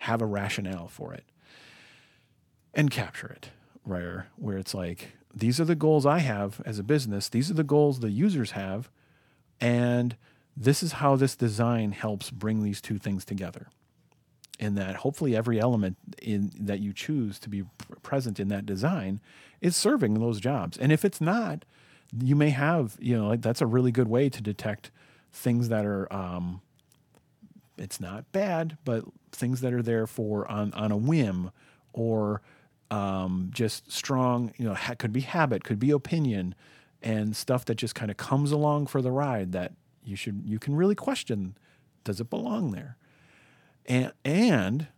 have 0.00 0.20
a 0.20 0.26
rationale 0.26 0.86
for 0.86 1.14
it 1.14 1.24
and 2.74 2.90
capture 2.90 3.28
it 3.28 3.50
where 3.84 4.28
where 4.36 4.58
it's 4.58 4.74
like 4.74 5.16
these 5.34 5.58
are 5.58 5.64
the 5.64 5.74
goals 5.74 6.06
I 6.06 6.18
have 6.20 6.62
as 6.64 6.78
a 6.78 6.82
business. 6.82 7.28
These 7.28 7.50
are 7.50 7.54
the 7.54 7.64
goals 7.64 8.00
the 8.00 8.10
users 8.10 8.52
have 8.52 8.90
and 9.60 10.16
this 10.56 10.82
is 10.82 10.92
how 10.92 11.16
this 11.16 11.36
design 11.36 11.92
helps 11.92 12.30
bring 12.30 12.62
these 12.62 12.80
two 12.80 12.98
things 12.98 13.24
together. 13.24 13.68
And 14.58 14.76
that 14.78 14.96
hopefully 14.96 15.36
every 15.36 15.60
element 15.60 15.98
in 16.22 16.50
that 16.58 16.80
you 16.80 16.94
choose 16.94 17.38
to 17.40 17.50
be 17.50 17.64
present 18.02 18.40
in 18.40 18.48
that 18.48 18.64
design 18.64 19.20
is 19.60 19.76
serving 19.76 20.14
those 20.14 20.40
jobs. 20.40 20.78
And 20.78 20.90
if 20.90 21.04
it's 21.04 21.20
not, 21.20 21.66
you 22.18 22.34
may 22.34 22.50
have, 22.50 22.96
you 22.98 23.16
know, 23.18 23.28
like 23.28 23.42
that's 23.42 23.60
a 23.60 23.66
really 23.66 23.92
good 23.92 24.08
way 24.08 24.30
to 24.30 24.40
detect 24.40 24.90
things 25.30 25.68
that 25.68 25.84
are 25.84 26.10
um, 26.10 26.62
it's 27.76 28.00
not 28.00 28.30
bad, 28.32 28.78
but 28.84 29.04
things 29.32 29.60
that 29.60 29.74
are 29.74 29.82
there 29.82 30.06
for 30.06 30.50
on 30.50 30.72
on 30.72 30.90
a 30.90 30.96
whim 30.96 31.50
or 31.92 32.40
um, 32.90 33.50
just 33.52 33.90
strong, 33.90 34.52
you 34.56 34.64
know, 34.64 34.74
ha- 34.74 34.94
could 34.94 35.12
be 35.12 35.20
habit, 35.20 35.64
could 35.64 35.78
be 35.78 35.90
opinion, 35.90 36.54
and 37.06 37.36
stuff 37.36 37.64
that 37.64 37.76
just 37.76 37.94
kind 37.94 38.10
of 38.10 38.16
comes 38.16 38.50
along 38.50 38.88
for 38.88 39.00
the 39.00 39.12
ride 39.12 39.52
that 39.52 39.72
you 40.04 40.16
should 40.16 40.42
you 40.44 40.58
can 40.58 40.74
really 40.74 40.96
question 40.96 41.56
does 42.02 42.20
it 42.20 42.28
belong 42.28 42.72
there? 42.72 42.96
And 43.86 44.12
and 44.24 44.88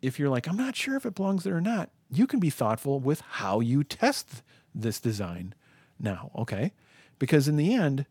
if 0.00 0.18
you're 0.18 0.30
like 0.30 0.46
i'm 0.46 0.56
not 0.56 0.74
sure 0.74 0.96
if 0.96 1.04
it 1.04 1.14
belongs 1.14 1.44
there 1.44 1.56
or 1.56 1.60
not 1.60 1.90
you 2.10 2.26
can 2.26 2.40
be 2.40 2.48
thoughtful 2.48 3.00
with 3.00 3.20
how 3.20 3.60
you 3.60 3.84
test 3.84 4.42
this 4.74 4.98
design 4.98 5.54
now 6.00 6.30
okay? 6.34 6.72
Because 7.18 7.48
in 7.48 7.56
the 7.56 7.74
end 7.74 8.06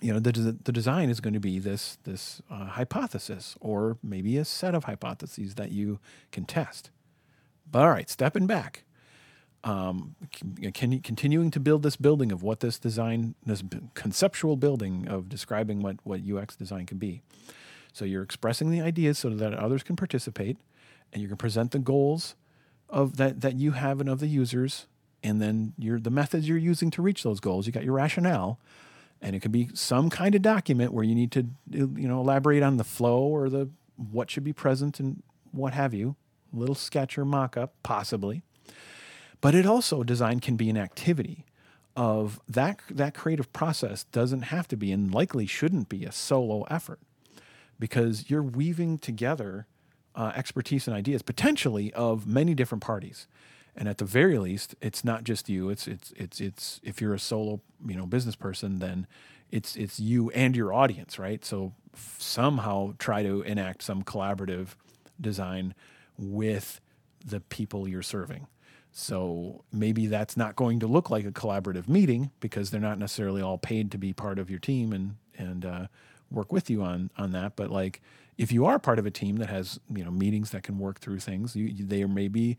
you 0.00 0.12
know 0.12 0.20
the, 0.20 0.56
the 0.62 0.72
design 0.72 1.10
is 1.10 1.18
going 1.18 1.34
to 1.34 1.40
be 1.40 1.58
this 1.58 1.98
this 2.04 2.40
uh, 2.48 2.66
hypothesis 2.66 3.56
or 3.60 3.98
maybe 4.00 4.36
a 4.36 4.44
set 4.44 4.76
of 4.76 4.84
hypotheses 4.84 5.56
that 5.56 5.72
you 5.72 5.98
can 6.30 6.44
test. 6.44 6.90
But 7.68 7.82
all 7.82 7.90
right 7.90 8.08
stepping 8.08 8.46
back 8.46 8.84
um, 9.64 10.16
can, 10.74 11.00
continuing 11.00 11.50
to 11.52 11.60
build 11.60 11.82
this 11.82 11.96
building 11.96 12.32
of 12.32 12.42
what 12.42 12.60
this 12.60 12.78
design, 12.78 13.34
this 13.46 13.62
conceptual 13.94 14.56
building 14.56 15.06
of 15.08 15.28
describing 15.28 15.82
what, 15.82 15.96
what 16.02 16.20
UX 16.28 16.56
design 16.56 16.86
can 16.86 16.98
be. 16.98 17.22
So 17.92 18.04
you're 18.04 18.22
expressing 18.22 18.70
the 18.70 18.80
ideas 18.80 19.18
so 19.18 19.30
that 19.30 19.54
others 19.54 19.82
can 19.82 19.96
participate, 19.96 20.56
and 21.12 21.22
you 21.22 21.28
can 21.28 21.36
present 21.36 21.70
the 21.70 21.78
goals 21.78 22.34
of 22.88 23.16
that 23.16 23.40
that 23.42 23.56
you 23.56 23.72
have 23.72 24.00
and 24.00 24.08
of 24.08 24.18
the 24.18 24.26
users, 24.26 24.86
and 25.22 25.40
then 25.40 25.74
your 25.78 26.00
the 26.00 26.10
methods 26.10 26.48
you're 26.48 26.58
using 26.58 26.90
to 26.92 27.02
reach 27.02 27.22
those 27.22 27.38
goals. 27.38 27.66
You 27.66 27.72
got 27.72 27.84
your 27.84 27.94
rationale, 27.94 28.58
and 29.20 29.36
it 29.36 29.40
could 29.40 29.52
be 29.52 29.68
some 29.74 30.08
kind 30.08 30.34
of 30.34 30.42
document 30.42 30.92
where 30.92 31.04
you 31.04 31.14
need 31.14 31.30
to 31.32 31.46
you 31.70 32.08
know 32.08 32.20
elaborate 32.20 32.62
on 32.62 32.78
the 32.78 32.84
flow 32.84 33.20
or 33.20 33.50
the 33.50 33.68
what 33.96 34.30
should 34.30 34.44
be 34.44 34.54
present 34.54 34.98
and 34.98 35.22
what 35.52 35.74
have 35.74 35.92
you. 35.92 36.16
Little 36.50 36.74
sketch 36.74 37.16
or 37.16 37.24
mock 37.24 37.56
up, 37.58 37.74
possibly 37.82 38.42
but 39.42 39.54
it 39.54 39.66
also 39.66 40.02
design 40.02 40.40
can 40.40 40.56
be 40.56 40.70
an 40.70 40.78
activity 40.78 41.44
of 41.94 42.40
that 42.48 42.80
that 42.88 43.12
creative 43.12 43.52
process 43.52 44.04
doesn't 44.04 44.42
have 44.44 44.66
to 44.68 44.76
be 44.78 44.90
and 44.90 45.12
likely 45.12 45.44
shouldn't 45.44 45.90
be 45.90 46.06
a 46.06 46.12
solo 46.12 46.62
effort 46.70 47.00
because 47.78 48.30
you're 48.30 48.42
weaving 48.42 48.96
together 48.96 49.66
uh, 50.14 50.32
expertise 50.34 50.86
and 50.86 50.96
ideas 50.96 51.20
potentially 51.20 51.92
of 51.92 52.26
many 52.26 52.54
different 52.54 52.82
parties. 52.82 53.26
And 53.76 53.88
at 53.88 53.98
the 53.98 54.04
very 54.06 54.38
least 54.38 54.74
it's 54.80 55.04
not 55.04 55.24
just 55.24 55.50
you 55.50 55.68
it's 55.68 55.86
it's 55.86 56.12
it's 56.16 56.40
it's 56.40 56.80
if 56.82 57.00
you're 57.02 57.14
a 57.14 57.18
solo 57.18 57.60
you 57.86 57.96
know 57.96 58.06
business 58.06 58.36
person 58.36 58.78
then 58.78 59.06
it's 59.50 59.76
it's 59.76 60.00
you 60.00 60.30
and 60.30 60.56
your 60.56 60.72
audience 60.72 61.18
right? 61.18 61.44
So 61.44 61.74
f- 61.94 62.16
somehow 62.18 62.94
try 62.98 63.22
to 63.22 63.42
enact 63.42 63.82
some 63.82 64.02
collaborative 64.02 64.76
design 65.20 65.74
with 66.16 66.80
the 67.24 67.40
people 67.40 67.88
you're 67.88 68.02
serving 68.02 68.46
so 68.92 69.64
maybe 69.72 70.06
that's 70.06 70.36
not 70.36 70.54
going 70.54 70.78
to 70.80 70.86
look 70.86 71.10
like 71.10 71.24
a 71.24 71.32
collaborative 71.32 71.88
meeting 71.88 72.30
because 72.40 72.70
they're 72.70 72.80
not 72.80 72.98
necessarily 72.98 73.40
all 73.40 73.58
paid 73.58 73.90
to 73.90 73.98
be 73.98 74.12
part 74.12 74.38
of 74.38 74.50
your 74.50 74.58
team 74.58 74.92
and 74.92 75.16
and 75.38 75.64
uh, 75.64 75.86
work 76.30 76.52
with 76.52 76.68
you 76.68 76.82
on 76.82 77.10
on 77.16 77.32
that. 77.32 77.56
But 77.56 77.70
like 77.70 78.02
if 78.36 78.52
you 78.52 78.66
are 78.66 78.78
part 78.78 78.98
of 78.98 79.06
a 79.06 79.10
team 79.10 79.36
that 79.36 79.48
has 79.48 79.80
you 79.94 80.04
know 80.04 80.10
meetings 80.10 80.50
that 80.50 80.62
can 80.62 80.78
work 80.78 81.00
through 81.00 81.20
things, 81.20 81.56
you, 81.56 81.64
you, 81.64 81.84
there 81.86 82.06
may 82.06 82.28
be 82.28 82.58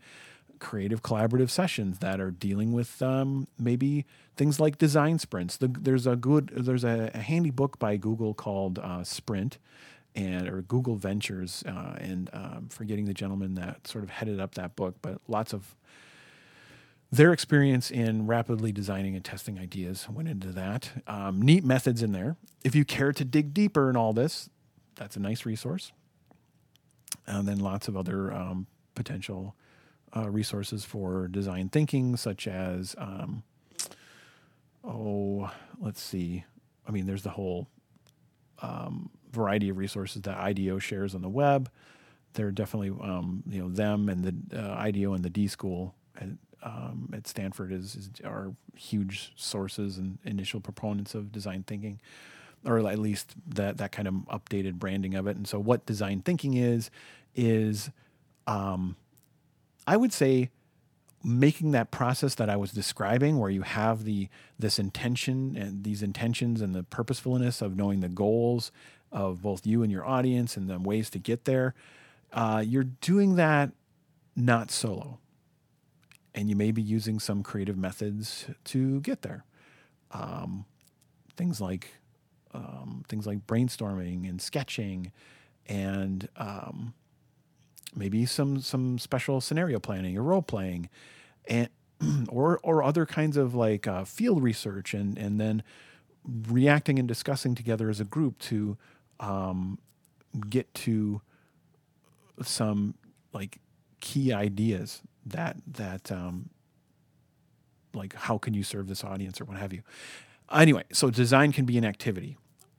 creative 0.58 1.02
collaborative 1.02 1.50
sessions 1.50 1.98
that 1.98 2.20
are 2.20 2.30
dealing 2.30 2.72
with 2.72 3.00
um, 3.02 3.46
maybe 3.58 4.04
things 4.36 4.58
like 4.58 4.78
design 4.78 5.18
sprints. 5.18 5.56
The, 5.56 5.68
there's 5.68 6.06
a 6.06 6.16
good 6.16 6.50
there's 6.54 6.84
a, 6.84 7.12
a, 7.14 7.18
handy 7.18 7.50
book 7.50 7.78
by 7.78 7.96
Google 7.96 8.34
called 8.34 8.78
uh, 8.80 9.04
Sprint 9.04 9.58
and 10.16 10.48
or 10.48 10.62
Google 10.62 10.96
Ventures, 10.96 11.62
uh, 11.66 11.96
and 11.98 12.30
um, 12.32 12.68
forgetting 12.70 13.04
the 13.04 13.14
gentleman 13.14 13.54
that 13.54 13.86
sort 13.86 14.02
of 14.02 14.10
headed 14.10 14.40
up 14.40 14.54
that 14.54 14.74
book, 14.74 14.96
but 15.02 15.20
lots 15.28 15.52
of 15.52 15.76
their 17.14 17.32
experience 17.32 17.90
in 17.90 18.26
rapidly 18.26 18.72
designing 18.72 19.14
and 19.14 19.24
testing 19.24 19.58
ideas 19.58 20.08
went 20.10 20.28
into 20.28 20.48
that. 20.48 20.90
Um, 21.06 21.40
neat 21.40 21.64
methods 21.64 22.02
in 22.02 22.12
there. 22.12 22.36
If 22.64 22.74
you 22.74 22.84
care 22.84 23.12
to 23.12 23.24
dig 23.24 23.54
deeper 23.54 23.88
in 23.88 23.96
all 23.96 24.12
this, 24.12 24.50
that's 24.96 25.16
a 25.16 25.20
nice 25.20 25.46
resource. 25.46 25.92
And 27.26 27.46
then 27.46 27.60
lots 27.60 27.86
of 27.86 27.96
other 27.96 28.32
um, 28.32 28.66
potential 28.94 29.54
uh, 30.16 30.28
resources 30.28 30.84
for 30.84 31.28
design 31.28 31.68
thinking, 31.68 32.16
such 32.16 32.48
as, 32.48 32.96
um, 32.98 33.44
oh, 34.82 35.50
let's 35.80 36.00
see. 36.00 36.44
I 36.86 36.90
mean, 36.90 37.06
there's 37.06 37.22
the 37.22 37.30
whole 37.30 37.68
um, 38.60 39.10
variety 39.30 39.68
of 39.68 39.78
resources 39.78 40.22
that 40.22 40.36
IDEO 40.36 40.80
shares 40.80 41.14
on 41.14 41.22
the 41.22 41.28
web. 41.28 41.70
They're 42.32 42.50
definitely, 42.50 42.90
um, 42.90 43.44
you 43.48 43.60
know, 43.62 43.68
them 43.68 44.08
and 44.08 44.24
the 44.24 44.60
uh, 44.60 44.74
IDEO 44.74 45.14
and 45.14 45.24
the 45.24 45.30
D 45.30 45.46
School 45.46 45.94
um, 46.64 47.10
at 47.12 47.26
Stanford 47.26 47.72
is, 47.72 47.94
is, 47.94 48.10
are 48.24 48.52
huge 48.74 49.32
sources 49.36 49.98
and 49.98 50.18
initial 50.24 50.60
proponents 50.60 51.14
of 51.14 51.30
design 51.30 51.62
thinking, 51.66 52.00
or 52.64 52.78
at 52.88 52.98
least 52.98 53.34
that 53.46 53.76
that 53.76 53.92
kind 53.92 54.08
of 54.08 54.14
updated 54.32 54.74
branding 54.74 55.14
of 55.14 55.26
it. 55.26 55.36
And 55.36 55.46
so, 55.46 55.58
what 55.58 55.84
design 55.84 56.20
thinking 56.20 56.54
is 56.54 56.90
is, 57.36 57.90
um, 58.46 58.96
I 59.86 59.98
would 59.98 60.12
say, 60.12 60.50
making 61.22 61.72
that 61.72 61.90
process 61.90 62.34
that 62.36 62.48
I 62.48 62.56
was 62.56 62.72
describing, 62.72 63.38
where 63.38 63.50
you 63.50 63.62
have 63.62 64.04
the 64.04 64.28
this 64.58 64.78
intention 64.78 65.56
and 65.56 65.84
these 65.84 66.02
intentions 66.02 66.62
and 66.62 66.74
the 66.74 66.82
purposefulness 66.82 67.60
of 67.60 67.76
knowing 67.76 68.00
the 68.00 68.08
goals 68.08 68.72
of 69.12 69.42
both 69.42 69.66
you 69.66 69.82
and 69.82 69.92
your 69.92 70.06
audience 70.06 70.56
and 70.56 70.68
the 70.68 70.78
ways 70.78 71.10
to 71.10 71.18
get 71.18 71.44
there. 71.44 71.74
Uh, 72.32 72.64
you're 72.66 72.84
doing 72.84 73.36
that 73.36 73.70
not 74.34 74.70
solo 74.70 75.20
and 76.34 76.50
you 76.50 76.56
may 76.56 76.70
be 76.70 76.82
using 76.82 77.20
some 77.20 77.42
creative 77.42 77.76
methods 77.76 78.46
to 78.64 79.00
get 79.00 79.22
there. 79.22 79.44
Um, 80.10 80.64
things 81.36 81.60
like 81.60 81.94
um, 82.52 83.04
things 83.08 83.26
like 83.26 83.46
brainstorming 83.46 84.28
and 84.28 84.40
sketching, 84.40 85.12
and 85.66 86.28
um, 86.36 86.94
maybe 87.94 88.26
some 88.26 88.60
some 88.60 88.98
special 88.98 89.40
scenario 89.40 89.78
planning 89.78 90.16
or 90.16 90.22
role 90.22 90.42
playing, 90.42 90.88
and 91.46 91.68
or 92.28 92.60
or 92.62 92.82
other 92.82 93.06
kinds 93.06 93.36
of 93.36 93.54
like 93.54 93.86
uh, 93.86 94.04
field 94.04 94.42
research, 94.42 94.94
and 94.94 95.18
and 95.18 95.40
then 95.40 95.62
reacting 96.48 96.98
and 96.98 97.06
discussing 97.06 97.54
together 97.54 97.90
as 97.90 98.00
a 98.00 98.04
group 98.04 98.38
to 98.38 98.76
um, 99.20 99.78
get 100.48 100.72
to 100.74 101.20
some 102.42 102.94
like 103.32 103.58
key 104.00 104.32
ideas 104.32 105.02
that 105.26 105.56
that 105.66 106.10
um, 106.12 106.50
like 107.94 108.14
how 108.14 108.38
can 108.38 108.54
you 108.54 108.62
serve 108.62 108.88
this 108.88 109.04
audience 109.04 109.40
or 109.40 109.44
what 109.44 109.56
have 109.56 109.72
you. 109.72 109.82
Anyway, 110.52 110.84
so 110.92 111.10
design 111.10 111.52
can 111.52 111.64
be 111.64 111.78
an 111.78 111.84
activity. 111.84 112.36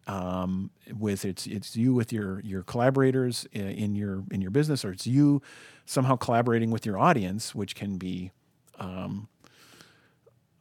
Um, 0.08 0.70
with 0.96 1.25
it's 1.25 1.48
it's 1.48 1.75
you 1.75 1.94
with 1.94 2.14
your 2.14 2.40
your 2.42 2.62
collaborators 2.62 3.48
in 3.52 3.96
your 3.96 4.24
in 4.30 4.40
your 4.40 4.52
business, 4.52 4.86
or 4.86 4.92
it's 4.92 5.08
you 5.08 5.42
somehow 5.86 6.16
collaborating 6.16 6.70
with 6.70 6.86
your 6.86 6.98
audience, 7.00 7.56
which 7.56 7.75
can 7.75 7.98
be 7.98 8.32
um, 8.78 9.28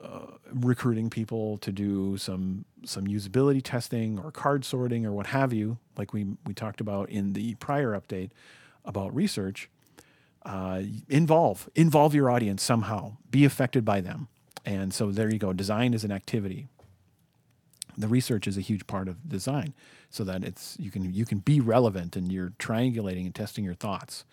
uh, 0.03 0.27
recruiting 0.53 1.11
people 1.11 1.59
to 1.59 1.73
do 1.73 2.17
some 2.17 2.65
some 2.87 3.07
usability 3.07 3.61
testing 3.63 4.19
or 4.19 4.31
card 4.31 4.65
sorting 4.65 5.05
or 5.05 5.13
what 5.13 5.27
have 5.27 5.53
you, 5.53 5.79
like 5.99 6.15
we 6.15 6.27
we 6.47 6.55
talked 6.55 6.81
about 6.81 7.11
in 7.11 7.35
the 7.35 7.55
prior 7.57 7.93
update 7.99 8.31
about 8.85 9.15
research. 9.15 9.69
Uh, 10.45 10.83
involve 11.09 11.71
involve 11.75 12.15
your 12.15 12.31
audience 12.31 12.63
somehow. 12.63 13.17
Be 13.31 13.45
affected 13.45 13.85
by 13.85 14.01
them. 14.01 14.29
And 14.65 14.93
so 14.93 15.11
there 15.11 15.33
you 15.33 15.39
go. 15.39 15.53
Design 15.53 15.95
is 15.95 16.05
an 16.05 16.13
activity. 16.13 16.69
The 17.97 18.09
research 18.09 18.47
is 18.47 18.59
a 18.59 18.61
huge 18.61 18.87
part 18.87 19.09
of 19.09 19.29
design, 19.29 19.73
so 20.11 20.25
that 20.25 20.43
it's 20.45 20.77
you 20.79 20.91
can 20.91 21.15
you 21.15 21.25
can 21.25 21.39
be 21.39 21.61
relevant 21.61 22.17
and 22.17 22.33
you're 22.33 22.51
triangulating 22.59 23.25
and 23.25 23.35
testing 23.35 23.65
your 23.65 23.75
thoughts. 23.75 24.25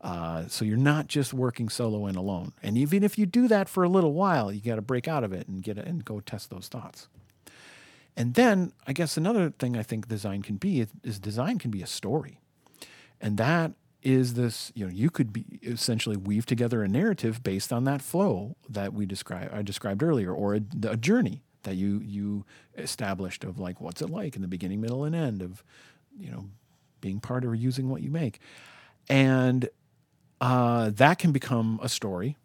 Uh, 0.00 0.46
so 0.48 0.64
you're 0.64 0.76
not 0.76 1.06
just 1.06 1.32
working 1.32 1.68
solo 1.68 2.06
and 2.06 2.16
alone. 2.16 2.52
And 2.62 2.76
even 2.76 3.02
if 3.02 3.16
you 3.16 3.24
do 3.24 3.48
that 3.48 3.68
for 3.68 3.84
a 3.84 3.88
little 3.88 4.12
while, 4.12 4.52
you 4.52 4.60
got 4.60 4.76
to 4.76 4.82
break 4.82 5.08
out 5.08 5.24
of 5.24 5.32
it 5.32 5.48
and 5.48 5.62
get 5.62 5.78
and 5.78 6.04
go 6.04 6.20
test 6.20 6.50
those 6.50 6.68
thoughts. 6.68 7.08
And 8.16 8.34
then 8.34 8.72
I 8.86 8.92
guess 8.92 9.16
another 9.16 9.50
thing 9.50 9.76
I 9.76 9.82
think 9.82 10.08
design 10.08 10.42
can 10.42 10.56
be 10.56 10.86
is 11.02 11.18
design 11.18 11.58
can 11.58 11.70
be 11.70 11.82
a 11.82 11.86
story, 11.86 12.40
and 13.20 13.38
that 13.38 13.72
is 14.04 14.34
this 14.34 14.70
you 14.74 14.84
know 14.84 14.92
you 14.92 15.10
could 15.10 15.32
be 15.32 15.58
essentially 15.62 16.16
weave 16.16 16.46
together 16.46 16.82
a 16.82 16.88
narrative 16.88 17.42
based 17.42 17.72
on 17.72 17.84
that 17.84 18.02
flow 18.02 18.54
that 18.68 18.92
we 18.92 19.06
described 19.06 19.52
I 19.52 19.62
described 19.62 20.02
earlier 20.02 20.32
or 20.32 20.54
a, 20.54 20.60
a, 20.86 20.96
journey 20.96 21.42
that 21.62 21.74
you 21.76 22.00
you 22.04 22.44
established 22.76 23.42
of 23.44 23.58
like 23.58 23.80
what's 23.80 24.02
it 24.02 24.10
like 24.10 24.36
in 24.36 24.42
the 24.42 24.48
beginning 24.48 24.82
middle 24.82 25.04
and 25.04 25.16
end 25.16 25.40
of 25.42 25.64
you 26.16 26.30
know 26.30 26.50
being 27.00 27.20
part 27.20 27.44
of 27.44 27.54
using 27.54 27.90
what 27.90 28.00
you 28.00 28.10
make. 28.10 28.40
And 29.10 29.68
uh, 30.40 30.88
that 30.90 31.18
can 31.18 31.32
become 31.32 31.78
a 31.82 31.88
story 31.88 32.36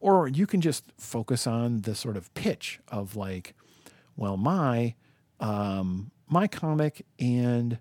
or 0.00 0.26
you 0.26 0.46
can 0.46 0.60
just 0.60 0.92
focus 0.98 1.46
on 1.46 1.82
the 1.82 1.94
sort 1.94 2.16
of 2.16 2.32
pitch 2.34 2.80
of 2.88 3.14
like 3.16 3.54
well 4.16 4.36
my 4.36 4.94
um, 5.40 6.10
my 6.28 6.46
comic 6.46 7.04
and 7.18 7.78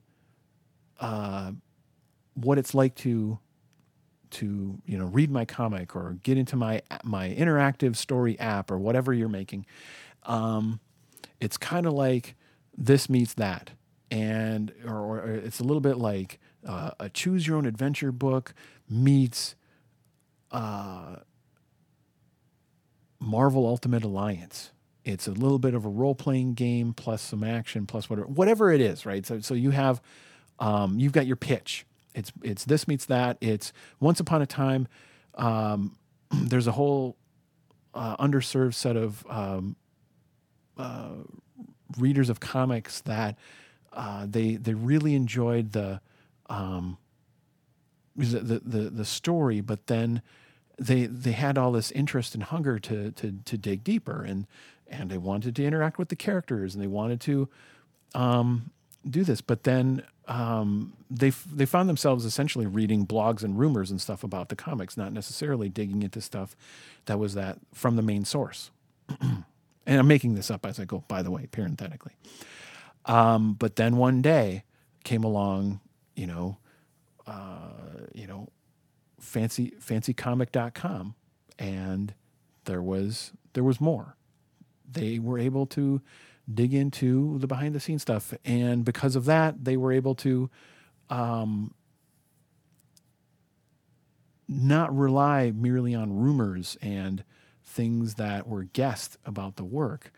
uh, 0.99 1.51
what 2.33 2.57
it's 2.57 2.73
like 2.73 2.95
to 2.95 3.39
to 4.31 4.81
you 4.85 4.97
know 4.97 5.05
read 5.05 5.29
my 5.29 5.45
comic 5.45 5.95
or 5.95 6.17
get 6.23 6.37
into 6.37 6.55
my 6.55 6.81
my 7.03 7.29
interactive 7.29 7.95
story 7.95 8.39
app 8.39 8.71
or 8.71 8.77
whatever 8.77 9.13
you're 9.13 9.29
making. 9.29 9.65
Um, 10.23 10.79
it's 11.39 11.57
kind 11.57 11.85
of 11.85 11.93
like 11.93 12.35
this 12.77 13.09
meets 13.09 13.33
that. 13.35 13.71
And 14.09 14.73
or, 14.85 15.19
or 15.19 15.29
it's 15.29 15.59
a 15.59 15.63
little 15.63 15.81
bit 15.81 15.97
like 15.97 16.39
uh, 16.67 16.91
a 16.99 17.09
choose 17.09 17.47
your 17.47 17.57
own 17.57 17.65
adventure 17.65 18.11
book 18.11 18.53
meets 18.89 19.55
uh, 20.51 21.17
marvel 23.19 23.65
ultimate 23.65 24.03
alliance. 24.03 24.71
It's 25.03 25.27
a 25.27 25.31
little 25.31 25.59
bit 25.59 25.73
of 25.73 25.85
a 25.85 25.89
role-playing 25.89 26.53
game 26.53 26.93
plus 26.93 27.21
some 27.21 27.43
action 27.43 27.87
plus 27.87 28.09
whatever 28.09 28.27
whatever 28.27 28.71
it 28.71 28.81
is 28.81 29.05
right? 29.05 29.25
So, 29.25 29.39
so 29.39 29.53
you 29.53 29.71
have 29.71 30.01
um, 30.59 30.99
you've 30.99 31.13
got 31.13 31.25
your 31.25 31.37
pitch 31.37 31.85
it's 32.13 32.31
it's 32.43 32.65
this 32.65 32.87
meets 32.87 33.05
that. 33.05 33.37
It's 33.41 33.73
once 33.99 34.19
upon 34.19 34.41
a 34.41 34.45
time. 34.45 34.87
Um, 35.35 35.97
there's 36.31 36.67
a 36.67 36.73
whole 36.73 37.17
uh, 37.93 38.17
underserved 38.17 38.73
set 38.73 38.95
of 38.95 39.25
um, 39.29 39.75
uh, 40.77 41.09
readers 41.97 42.29
of 42.29 42.39
comics 42.39 43.01
that 43.01 43.37
uh, 43.93 44.25
they 44.29 44.55
they 44.55 44.73
really 44.73 45.15
enjoyed 45.15 45.71
the, 45.73 46.01
um, 46.49 46.97
the 48.15 48.61
the 48.63 48.89
the 48.89 49.05
story, 49.05 49.61
but 49.61 49.87
then 49.87 50.21
they 50.79 51.05
they 51.05 51.33
had 51.33 51.57
all 51.57 51.71
this 51.71 51.91
interest 51.91 52.33
and 52.33 52.43
hunger 52.43 52.79
to 52.79 53.11
to 53.11 53.33
to 53.45 53.57
dig 53.57 53.83
deeper, 53.83 54.23
and 54.23 54.47
and 54.87 55.09
they 55.09 55.17
wanted 55.17 55.55
to 55.55 55.65
interact 55.65 55.97
with 55.97 56.09
the 56.09 56.15
characters, 56.15 56.73
and 56.73 56.83
they 56.83 56.87
wanted 56.87 57.19
to 57.21 57.49
um, 58.15 58.71
do 59.09 59.23
this, 59.23 59.41
but 59.41 59.63
then 59.63 60.03
um, 60.31 60.93
they 61.09 61.31
they 61.53 61.65
found 61.65 61.89
themselves 61.89 62.23
essentially 62.23 62.65
reading 62.65 63.05
blogs 63.05 63.43
and 63.43 63.59
rumors 63.59 63.91
and 63.91 63.99
stuff 63.99 64.23
about 64.23 64.47
the 64.47 64.55
comics, 64.55 64.95
not 64.95 65.11
necessarily 65.11 65.67
digging 65.67 66.03
into 66.03 66.21
stuff 66.21 66.55
that 67.05 67.19
was 67.19 67.33
that 67.33 67.59
from 67.73 67.97
the 67.97 68.01
main 68.01 68.23
source. 68.23 68.71
and 69.21 69.43
I'm 69.85 70.07
making 70.07 70.35
this 70.35 70.49
up 70.49 70.65
as 70.65 70.79
I 70.79 70.85
go, 70.85 71.03
by 71.09 71.21
the 71.21 71.31
way, 71.31 71.47
parenthetically. 71.51 72.13
Um, 73.05 73.55
but 73.59 73.75
then 73.75 73.97
one 73.97 74.21
day 74.21 74.63
came 75.03 75.25
along, 75.25 75.81
you 76.15 76.27
know, 76.27 76.57
uh, 77.27 78.05
you 78.13 78.25
know, 78.25 78.47
fancy 79.19 79.73
fancycomic.com, 79.81 81.13
and 81.59 82.13
there 82.63 82.81
was 82.81 83.33
there 83.51 83.65
was 83.65 83.81
more. 83.81 84.15
They 84.89 85.19
were 85.19 85.37
able 85.37 85.65
to 85.67 86.01
dig 86.55 86.73
into 86.73 87.37
the 87.39 87.47
behind 87.47 87.75
the 87.75 87.79
scenes 87.79 88.01
stuff. 88.01 88.33
And 88.45 88.85
because 88.85 89.15
of 89.15 89.25
that, 89.25 89.63
they 89.63 89.77
were 89.77 89.91
able 89.91 90.15
to 90.15 90.49
um, 91.09 91.73
not 94.47 94.95
rely 94.95 95.51
merely 95.51 95.95
on 95.95 96.15
rumors 96.15 96.77
and 96.81 97.23
things 97.63 98.15
that 98.15 98.47
were 98.47 98.63
guessed 98.63 99.17
about 99.25 99.55
the 99.55 99.63
work. 99.63 100.11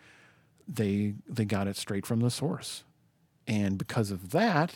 They 0.67 1.15
they 1.27 1.45
got 1.45 1.67
it 1.67 1.77
straight 1.77 2.05
from 2.05 2.21
the 2.21 2.31
source. 2.31 2.83
And 3.45 3.77
because 3.77 4.09
of 4.11 4.31
that, 4.31 4.75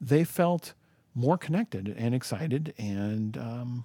they 0.00 0.24
felt 0.24 0.74
more 1.14 1.38
connected 1.38 1.94
and 1.96 2.14
excited 2.14 2.72
and 2.78 3.36
um, 3.36 3.84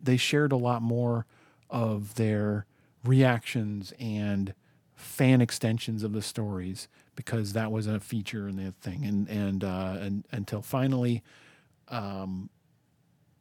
they 0.00 0.16
shared 0.16 0.52
a 0.52 0.56
lot 0.56 0.82
more 0.82 1.26
of 1.70 2.14
their 2.16 2.66
reactions 3.04 3.92
and 3.98 4.54
fan 5.02 5.40
extensions 5.40 6.02
of 6.02 6.12
the 6.12 6.22
stories 6.22 6.88
because 7.14 7.52
that 7.52 7.70
was 7.70 7.86
a 7.86 8.00
feature 8.00 8.48
in 8.48 8.56
the 8.56 8.72
thing. 8.80 9.04
And 9.04 9.28
and 9.28 9.64
uh, 9.64 9.96
and 10.00 10.24
until 10.32 10.62
finally 10.62 11.22
um, 11.88 12.48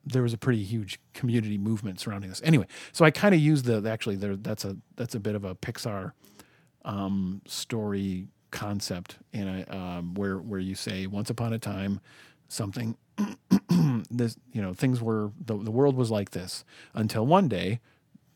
there 0.05 0.23
was 0.23 0.33
a 0.33 0.37
pretty 0.37 0.63
huge 0.63 0.99
community 1.13 1.57
movement 1.57 1.99
surrounding 1.99 2.29
this. 2.29 2.41
Anyway 2.43 2.65
so 2.91 3.05
i 3.05 3.11
kind 3.11 3.35
of 3.35 3.41
used 3.41 3.65
the 3.65 3.87
actually 3.89 4.15
there 4.15 4.35
that's 4.35 4.65
a 4.65 4.75
that's 4.95 5.15
a 5.15 5.19
bit 5.19 5.35
of 5.35 5.45
a 5.45 5.55
pixar 5.55 6.13
um, 6.85 7.41
story 7.45 8.27
concept 8.51 9.17
in 9.31 9.47
a 9.47 9.75
um, 9.75 10.13
where 10.15 10.37
where 10.37 10.59
you 10.59 10.75
say 10.75 11.07
once 11.07 11.29
upon 11.29 11.53
a 11.53 11.59
time 11.59 12.01
something 12.47 12.97
this 14.09 14.37
you 14.51 14.61
know 14.61 14.73
things 14.73 15.01
were 15.01 15.31
the, 15.39 15.55
the 15.55 15.71
world 15.71 15.95
was 15.95 16.11
like 16.11 16.31
this 16.31 16.65
until 16.93 17.25
one 17.25 17.47
day 17.47 17.79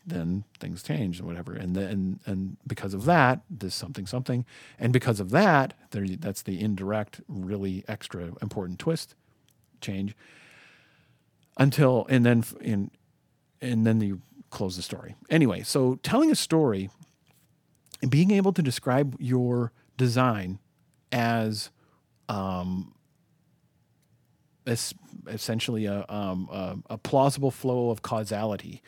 then 0.06 0.44
things 0.60 0.84
change 0.84 1.20
and 1.20 1.28
whatever. 1.28 1.54
And 1.54 1.76
then 1.76 2.20
and 2.26 2.58
because 2.68 2.94
of 2.94 3.06
that, 3.06 3.42
there's 3.50 3.74
something 3.74 4.06
something, 4.06 4.46
and 4.80 4.94
because 4.94 5.20
of 5.20 5.32
that, 5.32 5.74
there 5.92 6.06
that's 6.08 6.42
the 6.42 6.62
indirect, 6.62 7.22
really 7.28 7.84
extra 7.88 8.34
important 8.42 8.80
twist 8.80 9.16
change. 9.82 10.16
Until 11.58 12.06
and 12.10 12.26
then 12.26 12.44
in 12.62 12.92
and 13.62 13.86
then 13.86 14.02
you 14.02 14.22
close 14.50 14.76
the 14.76 14.82
story. 14.82 15.16
Anyway, 15.30 15.64
so 15.64 15.96
telling 16.04 16.32
a 16.32 16.36
story 16.36 16.90
and 18.02 18.12
being 18.12 18.32
able 18.32 18.54
to 18.54 18.62
describe 18.62 19.16
your 19.20 19.72
design 19.98 20.60
as 21.12 21.72
um, 22.30 22.94
essentially 25.28 25.86
a, 25.86 26.06
um, 26.10 26.50
a, 26.52 26.94
a 26.94 26.98
plausible 26.98 27.52
flow 27.52 27.90
of 27.90 28.02
causality 28.02 28.82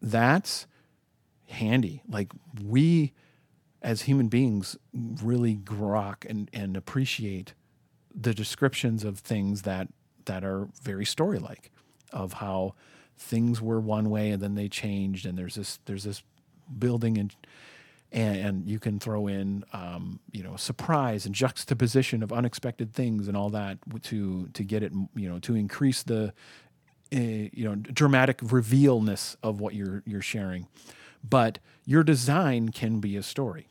that's 0.00 0.66
handy. 1.48 2.02
Like 2.08 2.32
we 2.62 3.12
as 3.82 4.02
human 4.02 4.28
beings 4.28 4.76
really 4.92 5.56
grok 5.56 6.28
and, 6.28 6.50
and 6.52 6.76
appreciate 6.76 7.54
the 8.14 8.34
descriptions 8.34 9.04
of 9.04 9.18
things 9.18 9.62
that 9.62 9.88
that 10.24 10.42
are 10.42 10.68
very 10.82 11.04
story 11.04 11.38
like 11.38 11.70
of 12.12 12.34
how 12.34 12.74
things 13.16 13.60
were 13.60 13.78
one 13.80 14.10
way 14.10 14.30
and 14.30 14.42
then 14.42 14.54
they 14.54 14.68
changed 14.68 15.24
and 15.24 15.38
there's 15.38 15.54
this 15.54 15.78
there's 15.84 16.04
this 16.04 16.22
building 16.78 17.16
and 17.18 17.34
and, 18.12 18.36
and 18.36 18.68
you 18.68 18.78
can 18.78 18.98
throw 18.98 19.26
in 19.26 19.64
um, 19.72 20.20
you 20.32 20.42
know 20.42 20.56
surprise 20.56 21.26
and 21.26 21.34
juxtaposition 21.34 22.22
of 22.22 22.32
unexpected 22.32 22.92
things 22.92 23.28
and 23.28 23.36
all 23.36 23.50
that 23.50 23.78
to 24.02 24.48
to 24.54 24.64
get 24.64 24.82
it 24.82 24.92
you 25.14 25.28
know 25.28 25.38
to 25.40 25.54
increase 25.54 26.02
the 26.02 26.32
uh, 27.14 27.18
you 27.18 27.64
know 27.64 27.74
dramatic 27.74 28.38
revealness 28.42 29.36
of 29.42 29.60
what 29.60 29.74
you're 29.74 30.02
you're 30.06 30.22
sharing 30.22 30.66
but 31.28 31.58
your 31.84 32.02
design 32.02 32.70
can 32.70 33.00
be 33.00 33.16
a 33.16 33.22
story 33.22 33.68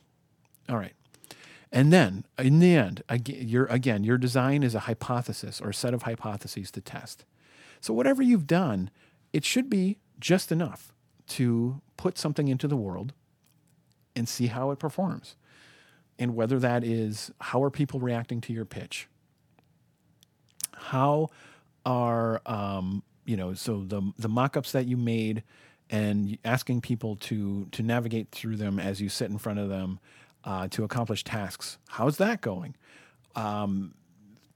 all 0.68 0.76
right 0.76 0.94
and 1.72 1.92
then 1.92 2.24
in 2.38 2.58
the 2.58 2.74
end 2.74 3.02
your 3.26 3.66
again 3.66 4.04
your 4.04 4.18
design 4.18 4.62
is 4.62 4.74
a 4.74 4.80
hypothesis 4.80 5.60
or 5.60 5.70
a 5.70 5.74
set 5.74 5.92
of 5.92 6.02
hypotheses 6.02 6.70
to 6.70 6.80
test 6.80 7.24
so 7.80 7.92
whatever 7.92 8.22
you've 8.22 8.46
done 8.46 8.90
it 9.32 9.44
should 9.44 9.68
be 9.68 9.98
just 10.18 10.50
enough 10.50 10.92
to 11.26 11.80
put 11.96 12.18
something 12.18 12.48
into 12.48 12.68
the 12.68 12.76
world 12.76 13.12
and 14.14 14.28
see 14.28 14.46
how 14.46 14.70
it 14.70 14.78
performs. 14.78 15.36
And 16.18 16.34
whether 16.34 16.58
that 16.58 16.82
is 16.82 17.30
how 17.40 17.62
are 17.62 17.70
people 17.70 18.00
reacting 18.00 18.40
to 18.42 18.52
your 18.52 18.64
pitch? 18.64 19.08
How 20.74 21.28
are 21.84 22.40
um, 22.46 23.02
you 23.26 23.36
know 23.36 23.54
so 23.54 23.84
the 23.86 24.00
the 24.18 24.28
mock-ups 24.28 24.72
that 24.72 24.86
you 24.86 24.96
made 24.96 25.42
and 25.90 26.38
asking 26.44 26.80
people 26.80 27.16
to 27.16 27.66
to 27.72 27.82
navigate 27.82 28.30
through 28.30 28.56
them 28.56 28.78
as 28.78 29.00
you 29.00 29.08
sit 29.08 29.30
in 29.30 29.38
front 29.38 29.58
of 29.58 29.68
them 29.68 30.00
uh, 30.44 30.68
to 30.68 30.84
accomplish 30.84 31.24
tasks. 31.24 31.78
How's 31.88 32.16
that 32.18 32.40
going? 32.40 32.74
Um, 33.34 33.94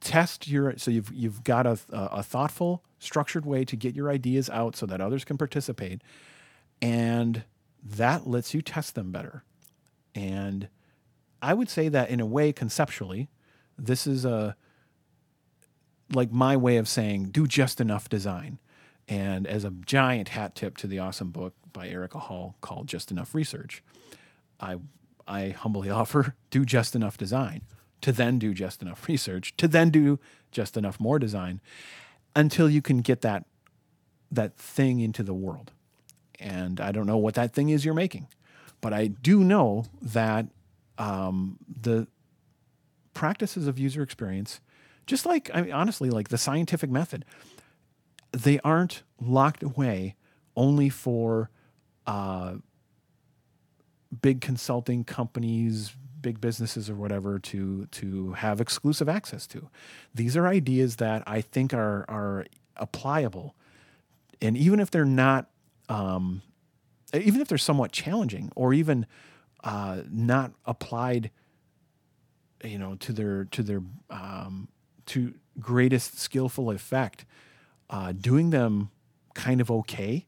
test 0.01 0.49
your 0.49 0.77
so 0.79 0.91
you've 0.91 1.13
you've 1.13 1.45
got 1.45 1.67
a, 1.67 1.79
a 1.91 2.23
thoughtful, 2.23 2.83
structured 2.99 3.45
way 3.45 3.65
to 3.65 3.77
get 3.77 3.95
your 3.95 4.11
ideas 4.11 4.49
out 4.51 4.77
so 4.77 4.87
that 4.87 5.01
others 5.01 5.25
can 5.25 5.37
participate, 5.37 6.01
and 6.81 7.45
that 7.83 8.27
lets 8.27 8.55
you 8.55 8.63
test 8.63 8.95
them 8.95 9.11
better. 9.13 9.45
And 10.15 10.69
I 11.43 11.55
would 11.55 11.69
say 11.69 11.89
that 11.89 12.11
in 12.11 12.21
a 12.21 12.27
way, 12.27 12.53
conceptually, 12.53 13.29
this 13.79 14.07
is 14.07 14.25
a 14.25 14.57
like 16.13 16.33
my 16.33 16.57
way 16.57 16.77
of 16.77 16.89
saying 16.89 17.27
do 17.27 17.47
just 17.47 17.81
enough 17.81 18.09
design. 18.09 18.59
And 19.09 19.47
as 19.47 19.65
a 19.65 19.71
giant 19.71 20.31
hat 20.31 20.55
tip 20.55 20.77
to 20.79 20.87
the 20.87 20.99
awesome 20.99 21.31
book 21.31 21.55
by 21.73 21.89
Erika 21.89 22.19
Hall 22.19 22.57
called 22.61 22.87
Just 22.87 23.11
Enough 23.11 23.35
Research, 23.35 23.83
I 24.61 24.77
I 25.27 25.51
humbly 25.51 25.91
offer 26.01 26.35
do 26.51 26.65
just 26.65 26.95
enough 26.95 27.17
design 27.17 27.63
to 28.01 28.13
then 28.13 28.39
do 28.39 28.55
just 28.55 28.83
enough 28.83 29.07
research 29.09 29.55
to 29.57 29.69
then 29.69 29.91
do 29.91 30.19
just 30.51 30.77
enough 30.77 30.99
more 30.99 31.19
design 31.19 31.61
until 32.35 32.71
you 32.71 32.81
can 32.83 33.01
get 33.01 33.21
that 33.23 33.45
that 34.31 34.57
thing 34.57 35.01
into 35.01 35.23
the 35.23 35.35
world. 35.35 35.73
And 36.39 36.81
I 36.81 36.93
don't 36.93 37.07
know 37.07 37.19
what 37.19 37.35
that 37.35 37.53
thing 37.53 37.69
is 37.69 37.85
you're 37.85 37.95
making. 37.95 38.29
But 38.81 38.93
I 38.93 39.09
do 39.09 39.45
know 39.45 39.85
that 40.01 40.47
um, 40.97 41.59
the 41.69 42.07
practices 43.13 43.67
of 43.67 43.79
user 43.79 44.03
experience, 44.03 44.61
just 45.07 45.27
like, 45.27 45.51
I 45.53 45.63
mean, 45.63 45.73
honestly, 45.73 46.11
like 46.11 46.29
the 46.29 46.39
scientific 46.39 46.91
method, 46.91 47.25
they 48.33 48.61
aren't 48.61 49.03
locked 49.21 49.63
away 49.63 50.17
only 50.57 50.89
for 50.89 51.51
uh, 52.07 52.57
big 54.23 54.41
consulting 54.41 55.05
companies, 55.05 55.95
big 56.21 56.41
businesses 56.41 56.91
or 56.91 56.95
whatever 56.95 57.39
to 57.39 57.87
to 57.87 58.33
have 58.33 58.61
exclusive 58.61 59.09
access 59.09 59.47
to. 59.49 59.69
These 60.15 60.37
are 60.37 60.47
ideas 60.47 60.97
that 60.97 61.23
I 61.27 61.41
think 61.41 61.73
are 61.73 62.05
are 62.09 62.47
applicable, 62.77 63.55
and 64.41 64.57
even 64.57 64.81
if 64.81 64.91
they're 64.91 65.05
not 65.05 65.49
um, 65.89 66.43
even 67.15 67.41
if 67.41 67.49
they're 67.49 67.59
somewhat 67.59 67.93
challenging 67.93 68.53
or 68.55 68.73
even 68.73 69.07
uh, 69.65 70.03
not 70.11 70.53
applied, 70.65 71.31
you 72.65 72.79
know, 72.79 72.95
to 72.97 73.13
their 73.13 73.45
to 73.47 73.63
their 73.63 73.83
um, 74.09 74.69
to 75.11 75.35
greatest 75.59 76.19
skillful 76.19 76.71
effect, 76.71 77.25
uh, 77.91 78.13
doing 78.13 78.51
them 78.51 78.91
kind 79.35 79.61
of 79.61 79.71
okay 79.71 80.27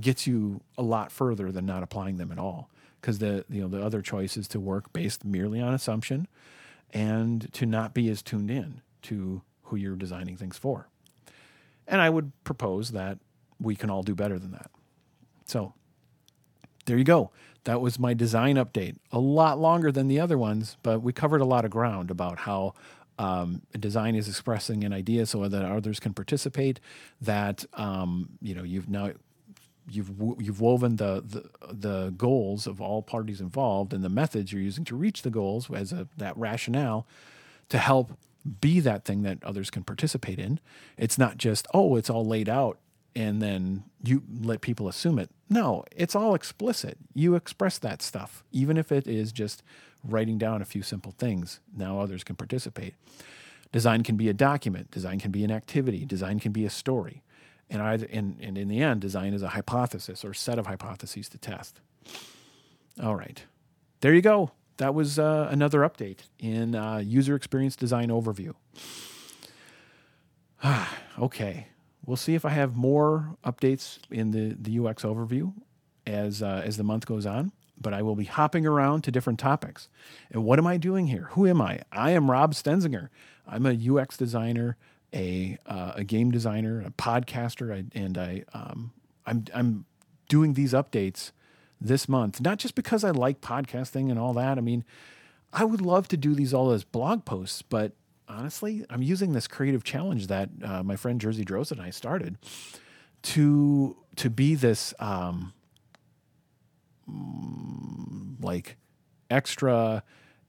gets 0.00 0.26
you 0.26 0.60
a 0.76 0.82
lot 0.82 1.12
further 1.12 1.52
than 1.52 1.66
not 1.66 1.82
applying 1.82 2.16
them 2.16 2.32
at 2.32 2.38
all. 2.38 2.70
Because 3.00 3.18
the 3.18 3.44
you 3.48 3.60
know 3.60 3.68
the 3.68 3.84
other 3.84 4.00
choice 4.00 4.36
is 4.36 4.48
to 4.48 4.58
work 4.58 4.92
based 4.92 5.24
merely 5.24 5.60
on 5.60 5.74
assumption, 5.74 6.26
and 6.92 7.52
to 7.52 7.66
not 7.66 7.92
be 7.92 8.08
as 8.08 8.22
tuned 8.22 8.50
in 8.50 8.80
to 9.02 9.42
who 9.64 9.76
you're 9.76 9.96
designing 9.96 10.36
things 10.36 10.56
for. 10.56 10.88
And 11.86 12.00
I 12.00 12.10
would 12.10 12.32
propose 12.42 12.92
that 12.92 13.18
we 13.60 13.76
can 13.76 13.90
all 13.90 14.02
do 14.02 14.14
better 14.14 14.38
than 14.38 14.50
that. 14.52 14.70
So 15.44 15.74
there 16.86 16.96
you 16.96 17.04
go. 17.04 17.30
That 17.64 17.80
was 17.80 17.98
my 17.98 18.14
design 18.14 18.56
update. 18.56 18.96
A 19.12 19.18
lot 19.18 19.60
longer 19.60 19.92
than 19.92 20.08
the 20.08 20.20
other 20.20 20.38
ones, 20.38 20.76
but 20.82 21.00
we 21.02 21.12
covered 21.12 21.40
a 21.40 21.44
lot 21.44 21.64
of 21.64 21.70
ground 21.70 22.10
about 22.10 22.40
how 22.40 22.74
um, 23.18 23.62
design 23.78 24.14
is 24.14 24.28
expressing 24.28 24.84
an 24.84 24.92
idea 24.92 25.26
so 25.26 25.46
that 25.48 25.64
others 25.64 26.00
can 26.00 26.12
participate. 26.12 26.80
That 27.20 27.64
um, 27.74 28.30
you 28.40 28.54
know 28.54 28.62
you've 28.62 28.88
now 28.88 29.12
you've 29.90 30.10
you've 30.38 30.60
woven 30.60 30.96
the, 30.96 31.22
the 31.24 31.50
the 31.72 32.10
goals 32.16 32.66
of 32.66 32.80
all 32.80 33.02
parties 33.02 33.40
involved 33.40 33.92
and 33.92 34.04
the 34.04 34.08
methods 34.08 34.52
you're 34.52 34.62
using 34.62 34.84
to 34.84 34.96
reach 34.96 35.22
the 35.22 35.30
goals 35.30 35.70
as 35.70 35.92
a 35.92 36.08
that 36.16 36.36
rationale 36.36 37.06
to 37.68 37.78
help 37.78 38.12
be 38.60 38.78
that 38.80 39.04
thing 39.04 39.22
that 39.22 39.42
others 39.42 39.70
can 39.70 39.82
participate 39.82 40.38
in. 40.38 40.60
It's 40.96 41.18
not 41.18 41.38
just 41.38 41.66
oh, 41.72 41.96
it's 41.96 42.10
all 42.10 42.24
laid 42.24 42.48
out 42.48 42.78
and 43.16 43.40
then 43.40 43.82
you 44.04 44.22
let 44.42 44.60
people 44.60 44.88
assume 44.88 45.18
it. 45.18 45.30
No, 45.48 45.84
it's 45.90 46.14
all 46.14 46.34
explicit. 46.34 46.98
You 47.14 47.34
express 47.34 47.78
that 47.78 48.02
stuff, 48.02 48.44
even 48.52 48.76
if 48.76 48.92
it 48.92 49.08
is 49.08 49.32
just 49.32 49.62
writing 50.04 50.36
down 50.36 50.60
a 50.60 50.66
few 50.66 50.82
simple 50.82 51.14
things. 51.16 51.60
Now 51.74 51.98
others 51.98 52.22
can 52.22 52.36
participate. 52.36 52.94
Design 53.72 54.02
can 54.02 54.16
be 54.16 54.28
a 54.28 54.34
document, 54.34 54.90
design 54.90 55.18
can 55.18 55.30
be 55.30 55.44
an 55.44 55.50
activity, 55.50 56.04
design 56.04 56.38
can 56.38 56.52
be 56.52 56.66
a 56.66 56.70
story. 56.70 57.22
And, 57.70 57.82
either, 57.82 58.06
and, 58.12 58.36
and 58.40 58.58
in 58.58 58.68
the 58.68 58.80
end, 58.80 59.00
design 59.00 59.32
is 59.32 59.42
a 59.42 59.48
hypothesis 59.48 60.24
or 60.24 60.34
set 60.34 60.58
of 60.58 60.66
hypotheses 60.66 61.28
to 61.30 61.38
test. 61.38 61.80
All 63.02 63.16
right. 63.16 63.42
There 64.02 64.14
you 64.14 64.22
go. 64.22 64.52
That 64.76 64.94
was 64.94 65.18
uh, 65.18 65.48
another 65.50 65.80
update 65.80 66.20
in 66.38 66.74
uh, 66.74 66.98
user 66.98 67.34
experience 67.34 67.76
design 67.76 68.10
overview. 68.10 68.54
okay 71.18 71.68
we'll 72.06 72.16
see 72.16 72.34
if 72.34 72.44
I 72.44 72.50
have 72.50 72.76
more 72.76 73.36
updates 73.44 73.98
in 74.10 74.30
the, 74.30 74.56
the 74.58 74.86
UX 74.86 75.02
overview 75.02 75.52
as, 76.06 76.42
uh, 76.42 76.62
as 76.64 76.76
the 76.76 76.84
month 76.84 77.06
goes 77.06 77.26
on. 77.26 77.52
But 77.78 77.92
I 77.92 78.00
will 78.00 78.16
be 78.16 78.24
hopping 78.24 78.64
around 78.64 79.02
to 79.04 79.10
different 79.10 79.38
topics. 79.38 79.88
And 80.30 80.44
what 80.44 80.58
am 80.58 80.66
I 80.66 80.78
doing 80.78 81.08
here? 81.08 81.28
Who 81.32 81.46
am 81.46 81.60
I? 81.60 81.80
I 81.92 82.12
am 82.12 82.30
Rob 82.30 82.54
Stenzinger. 82.54 83.10
I'm 83.46 83.66
a 83.66 84.00
UX 84.00 84.16
designer, 84.16 84.78
a, 85.12 85.58
uh, 85.66 85.92
a 85.96 86.04
game 86.04 86.30
designer, 86.30 86.80
a 86.80 86.90
podcaster, 86.90 87.74
I, 87.74 87.84
and 87.98 88.16
I, 88.16 88.44
um, 88.54 88.92
I'm, 89.26 89.44
I'm 89.52 89.84
doing 90.28 90.54
these 90.54 90.72
updates 90.72 91.32
this 91.78 92.08
month, 92.08 92.40
not 92.40 92.58
just 92.58 92.74
because 92.74 93.04
I 93.04 93.10
like 93.10 93.42
podcasting 93.42 94.10
and 94.10 94.18
all 94.18 94.32
that. 94.34 94.56
I 94.56 94.62
mean, 94.62 94.84
I 95.52 95.64
would 95.64 95.80
love 95.80 96.08
to 96.08 96.16
do 96.16 96.34
these 96.34 96.54
all 96.54 96.70
as 96.70 96.84
blog 96.84 97.24
posts, 97.24 97.62
but 97.62 97.92
honestly, 98.28 98.84
I'm 98.90 99.02
using 99.02 99.32
this 99.32 99.46
creative 99.46 99.84
challenge 99.84 100.26
that 100.28 100.50
uh, 100.62 100.82
my 100.82 100.96
friend 100.96 101.20
Jersey 101.20 101.44
Droz 101.44 101.70
and 101.70 101.80
I 101.80 101.90
started 101.90 102.38
to 103.22 103.96
to 104.16 104.30
be 104.30 104.54
this 104.54 104.94
um, 104.98 105.52
like 108.40 108.76
extra 109.30 110.02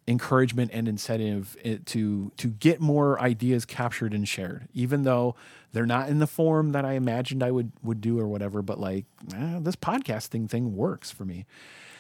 encouragement 0.08 0.72
and 0.74 0.88
incentive 0.88 1.58
eh, 1.64 1.78
to 1.86 2.32
to 2.38 2.48
get 2.48 2.80
more 2.80 3.20
ideas 3.22 3.66
captured 3.66 4.14
and 4.14 4.28
shared, 4.28 4.68
even 4.74 5.04
though 5.04 5.36
they're 5.74 5.86
not 5.86 6.10
in 6.10 6.20
the 6.20 6.28
form 6.28 6.72
that 6.72 6.86
I 6.86 6.94
imagined 6.94 7.44
I 7.44 7.52
would 7.52 7.72
would 7.84 8.02
do 8.02 8.20
or 8.20 8.28
whatever. 8.28 8.62
But 8.62 8.80
like 8.80 9.06
eh, 9.34 9.60
this 9.62 9.76
podcasting 9.76 10.50
thing 10.50 10.76
works 10.76 11.12
for 11.12 11.26
me. 11.26 11.46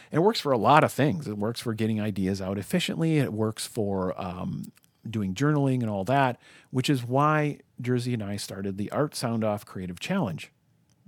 It 0.10 0.20
works 0.20 0.40
for 0.40 0.54
a 0.54 0.58
lot 0.58 0.86
of 0.86 0.92
things. 0.92 1.28
It 1.28 1.38
works 1.38 1.60
for 1.60 1.74
getting 1.74 2.00
ideas 2.00 2.42
out 2.42 2.58
efficiently. 2.58 3.18
It 3.18 3.34
works 3.34 3.68
for 3.68 4.20
um, 4.20 4.72
doing 5.12 5.34
journaling 5.34 5.82
and 5.82 5.89
all 5.89 6.04
that, 6.06 6.39
which 6.72 6.89
is 6.89 7.04
why 7.04 7.60
Jersey 7.82 8.13
and 8.13 8.24
I 8.24 8.38
started 8.38 8.78
the 8.78 8.91
Art 8.91 9.15
Sound 9.15 9.43
Off 9.43 9.65
Creative 9.65 10.00
Challenge. 10.00 10.52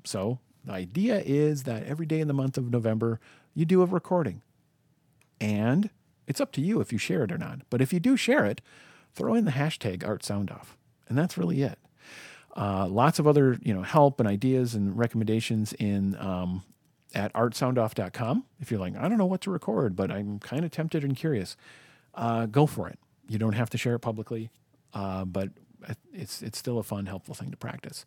So 0.04 0.40
the 0.66 0.74
idea 0.74 1.22
is 1.26 1.64
that 1.64 1.84
every 1.84 2.06
day 2.06 2.20
in 2.20 2.28
the 2.28 2.34
month 2.34 2.58
of 2.58 2.72
November, 2.72 3.20
you 3.54 3.66
do 3.66 3.82
a 3.82 3.86
recording. 3.86 4.42
And 5.42 5.90
it's 6.28 6.42
up 6.42 6.52
to 6.54 6.62
you 6.62 6.82
if 6.82 6.92
you 6.92 6.98
share 6.98 7.24
it 7.24 7.32
or 7.32 7.38
not. 7.38 7.62
But 7.70 7.82
if 7.82 7.92
you 7.94 8.00
do 8.00 8.18
share 8.18 8.46
it, 8.46 8.62
throw 9.14 9.34
in 9.34 9.46
the 9.46 9.52
hashtag 9.52 10.08
Art 10.08 10.24
Sound 10.24 10.52
Off. 10.52 10.78
And 11.08 11.18
that's 11.18 11.38
really 11.38 11.62
it. 11.64 11.80
Uh, 12.56 12.88
lots 12.88 13.20
of 13.20 13.28
other 13.28 13.58
you 13.62 13.74
know 13.74 13.84
help 13.84 14.20
and 14.20 14.28
ideas 14.28 14.76
and 14.76 14.98
recommendations 14.98 15.74
in 15.74 16.16
um, 16.20 16.64
at 17.14 17.32
artsoundoff.com. 17.34 18.46
If 18.60 18.72
you're 18.72 18.80
like, 18.80 18.96
I 18.98 19.08
don't 19.08 19.18
know 19.18 19.26
what 19.26 19.42
to 19.42 19.52
record, 19.52 19.96
but 19.96 20.12
I'm 20.12 20.40
kind 20.40 20.66
of 20.66 20.72
tempted 20.72 21.04
and 21.04 21.16
curious, 21.16 21.56
uh, 22.16 22.46
go 22.48 22.66
for 22.66 22.88
it. 22.88 23.00
You 23.30 23.38
don't 23.40 23.54
have 23.54 23.70
to 23.70 23.78
share 23.78 23.96
it 23.96 24.00
publicly, 24.00 24.50
uh, 24.94 25.24
but 25.26 25.50
it's 26.14 26.42
it's 26.42 26.58
still 26.58 26.80
a 26.80 26.84
fun, 26.84 27.06
helpful 27.06 27.36
thing 27.36 27.52
to 27.52 27.58
practice. 27.58 28.06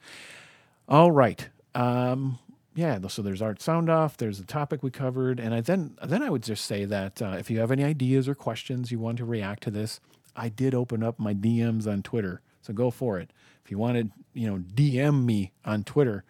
All 0.88 1.10
right. 1.10 1.48
Um, 1.74 2.38
yeah, 2.74 2.98
so 3.08 3.22
there's 3.22 3.42
art 3.42 3.60
sound 3.60 3.90
off. 3.90 4.16
There's 4.16 4.38
the 4.38 4.44
topic 4.44 4.82
we 4.82 4.90
covered, 4.90 5.38
and 5.38 5.54
I 5.54 5.60
then 5.60 5.96
then 6.02 6.22
I 6.22 6.30
would 6.30 6.42
just 6.42 6.64
say 6.64 6.84
that 6.86 7.20
uh, 7.20 7.36
if 7.38 7.50
you 7.50 7.60
have 7.60 7.70
any 7.70 7.84
ideas 7.84 8.28
or 8.28 8.34
questions 8.34 8.90
you 8.90 8.98
want 8.98 9.18
to 9.18 9.24
react 9.24 9.62
to 9.64 9.70
this, 9.70 10.00
I 10.34 10.48
did 10.48 10.74
open 10.74 11.02
up 11.02 11.18
my 11.18 11.34
DMs 11.34 11.86
on 11.86 12.02
Twitter, 12.02 12.40
so 12.62 12.72
go 12.72 12.90
for 12.90 13.18
it. 13.18 13.30
If 13.64 13.70
you 13.70 13.78
wanted, 13.78 14.10
you 14.32 14.48
know, 14.48 14.58
DM 14.58 15.24
me 15.24 15.52
on 15.64 15.84
Twitter, 15.84 16.24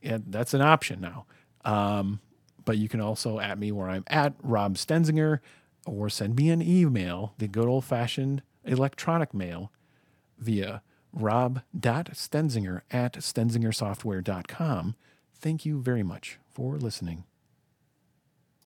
yeah, 0.00 0.18
that's 0.26 0.54
an 0.54 0.62
option 0.62 1.00
now. 1.00 1.26
Um, 1.64 2.20
but 2.64 2.78
you 2.78 2.88
can 2.88 3.00
also 3.00 3.40
at 3.40 3.58
me 3.58 3.72
where 3.72 3.88
I'm 3.88 4.04
at 4.06 4.34
Rob 4.42 4.76
Stenzinger, 4.76 5.40
or 5.86 6.08
send 6.08 6.36
me 6.36 6.50
an 6.50 6.62
email, 6.62 7.34
the 7.38 7.48
good 7.48 7.68
old 7.68 7.84
fashioned 7.84 8.42
electronic 8.64 9.34
mail, 9.34 9.70
via 10.38 10.82
rob.stenzinger 11.12 12.82
at 12.90 13.14
stenzingersoftware.com. 13.14 14.94
Thank 15.34 15.66
you 15.66 15.80
very 15.80 16.02
much 16.02 16.38
for 16.52 16.76
listening. 16.76 17.24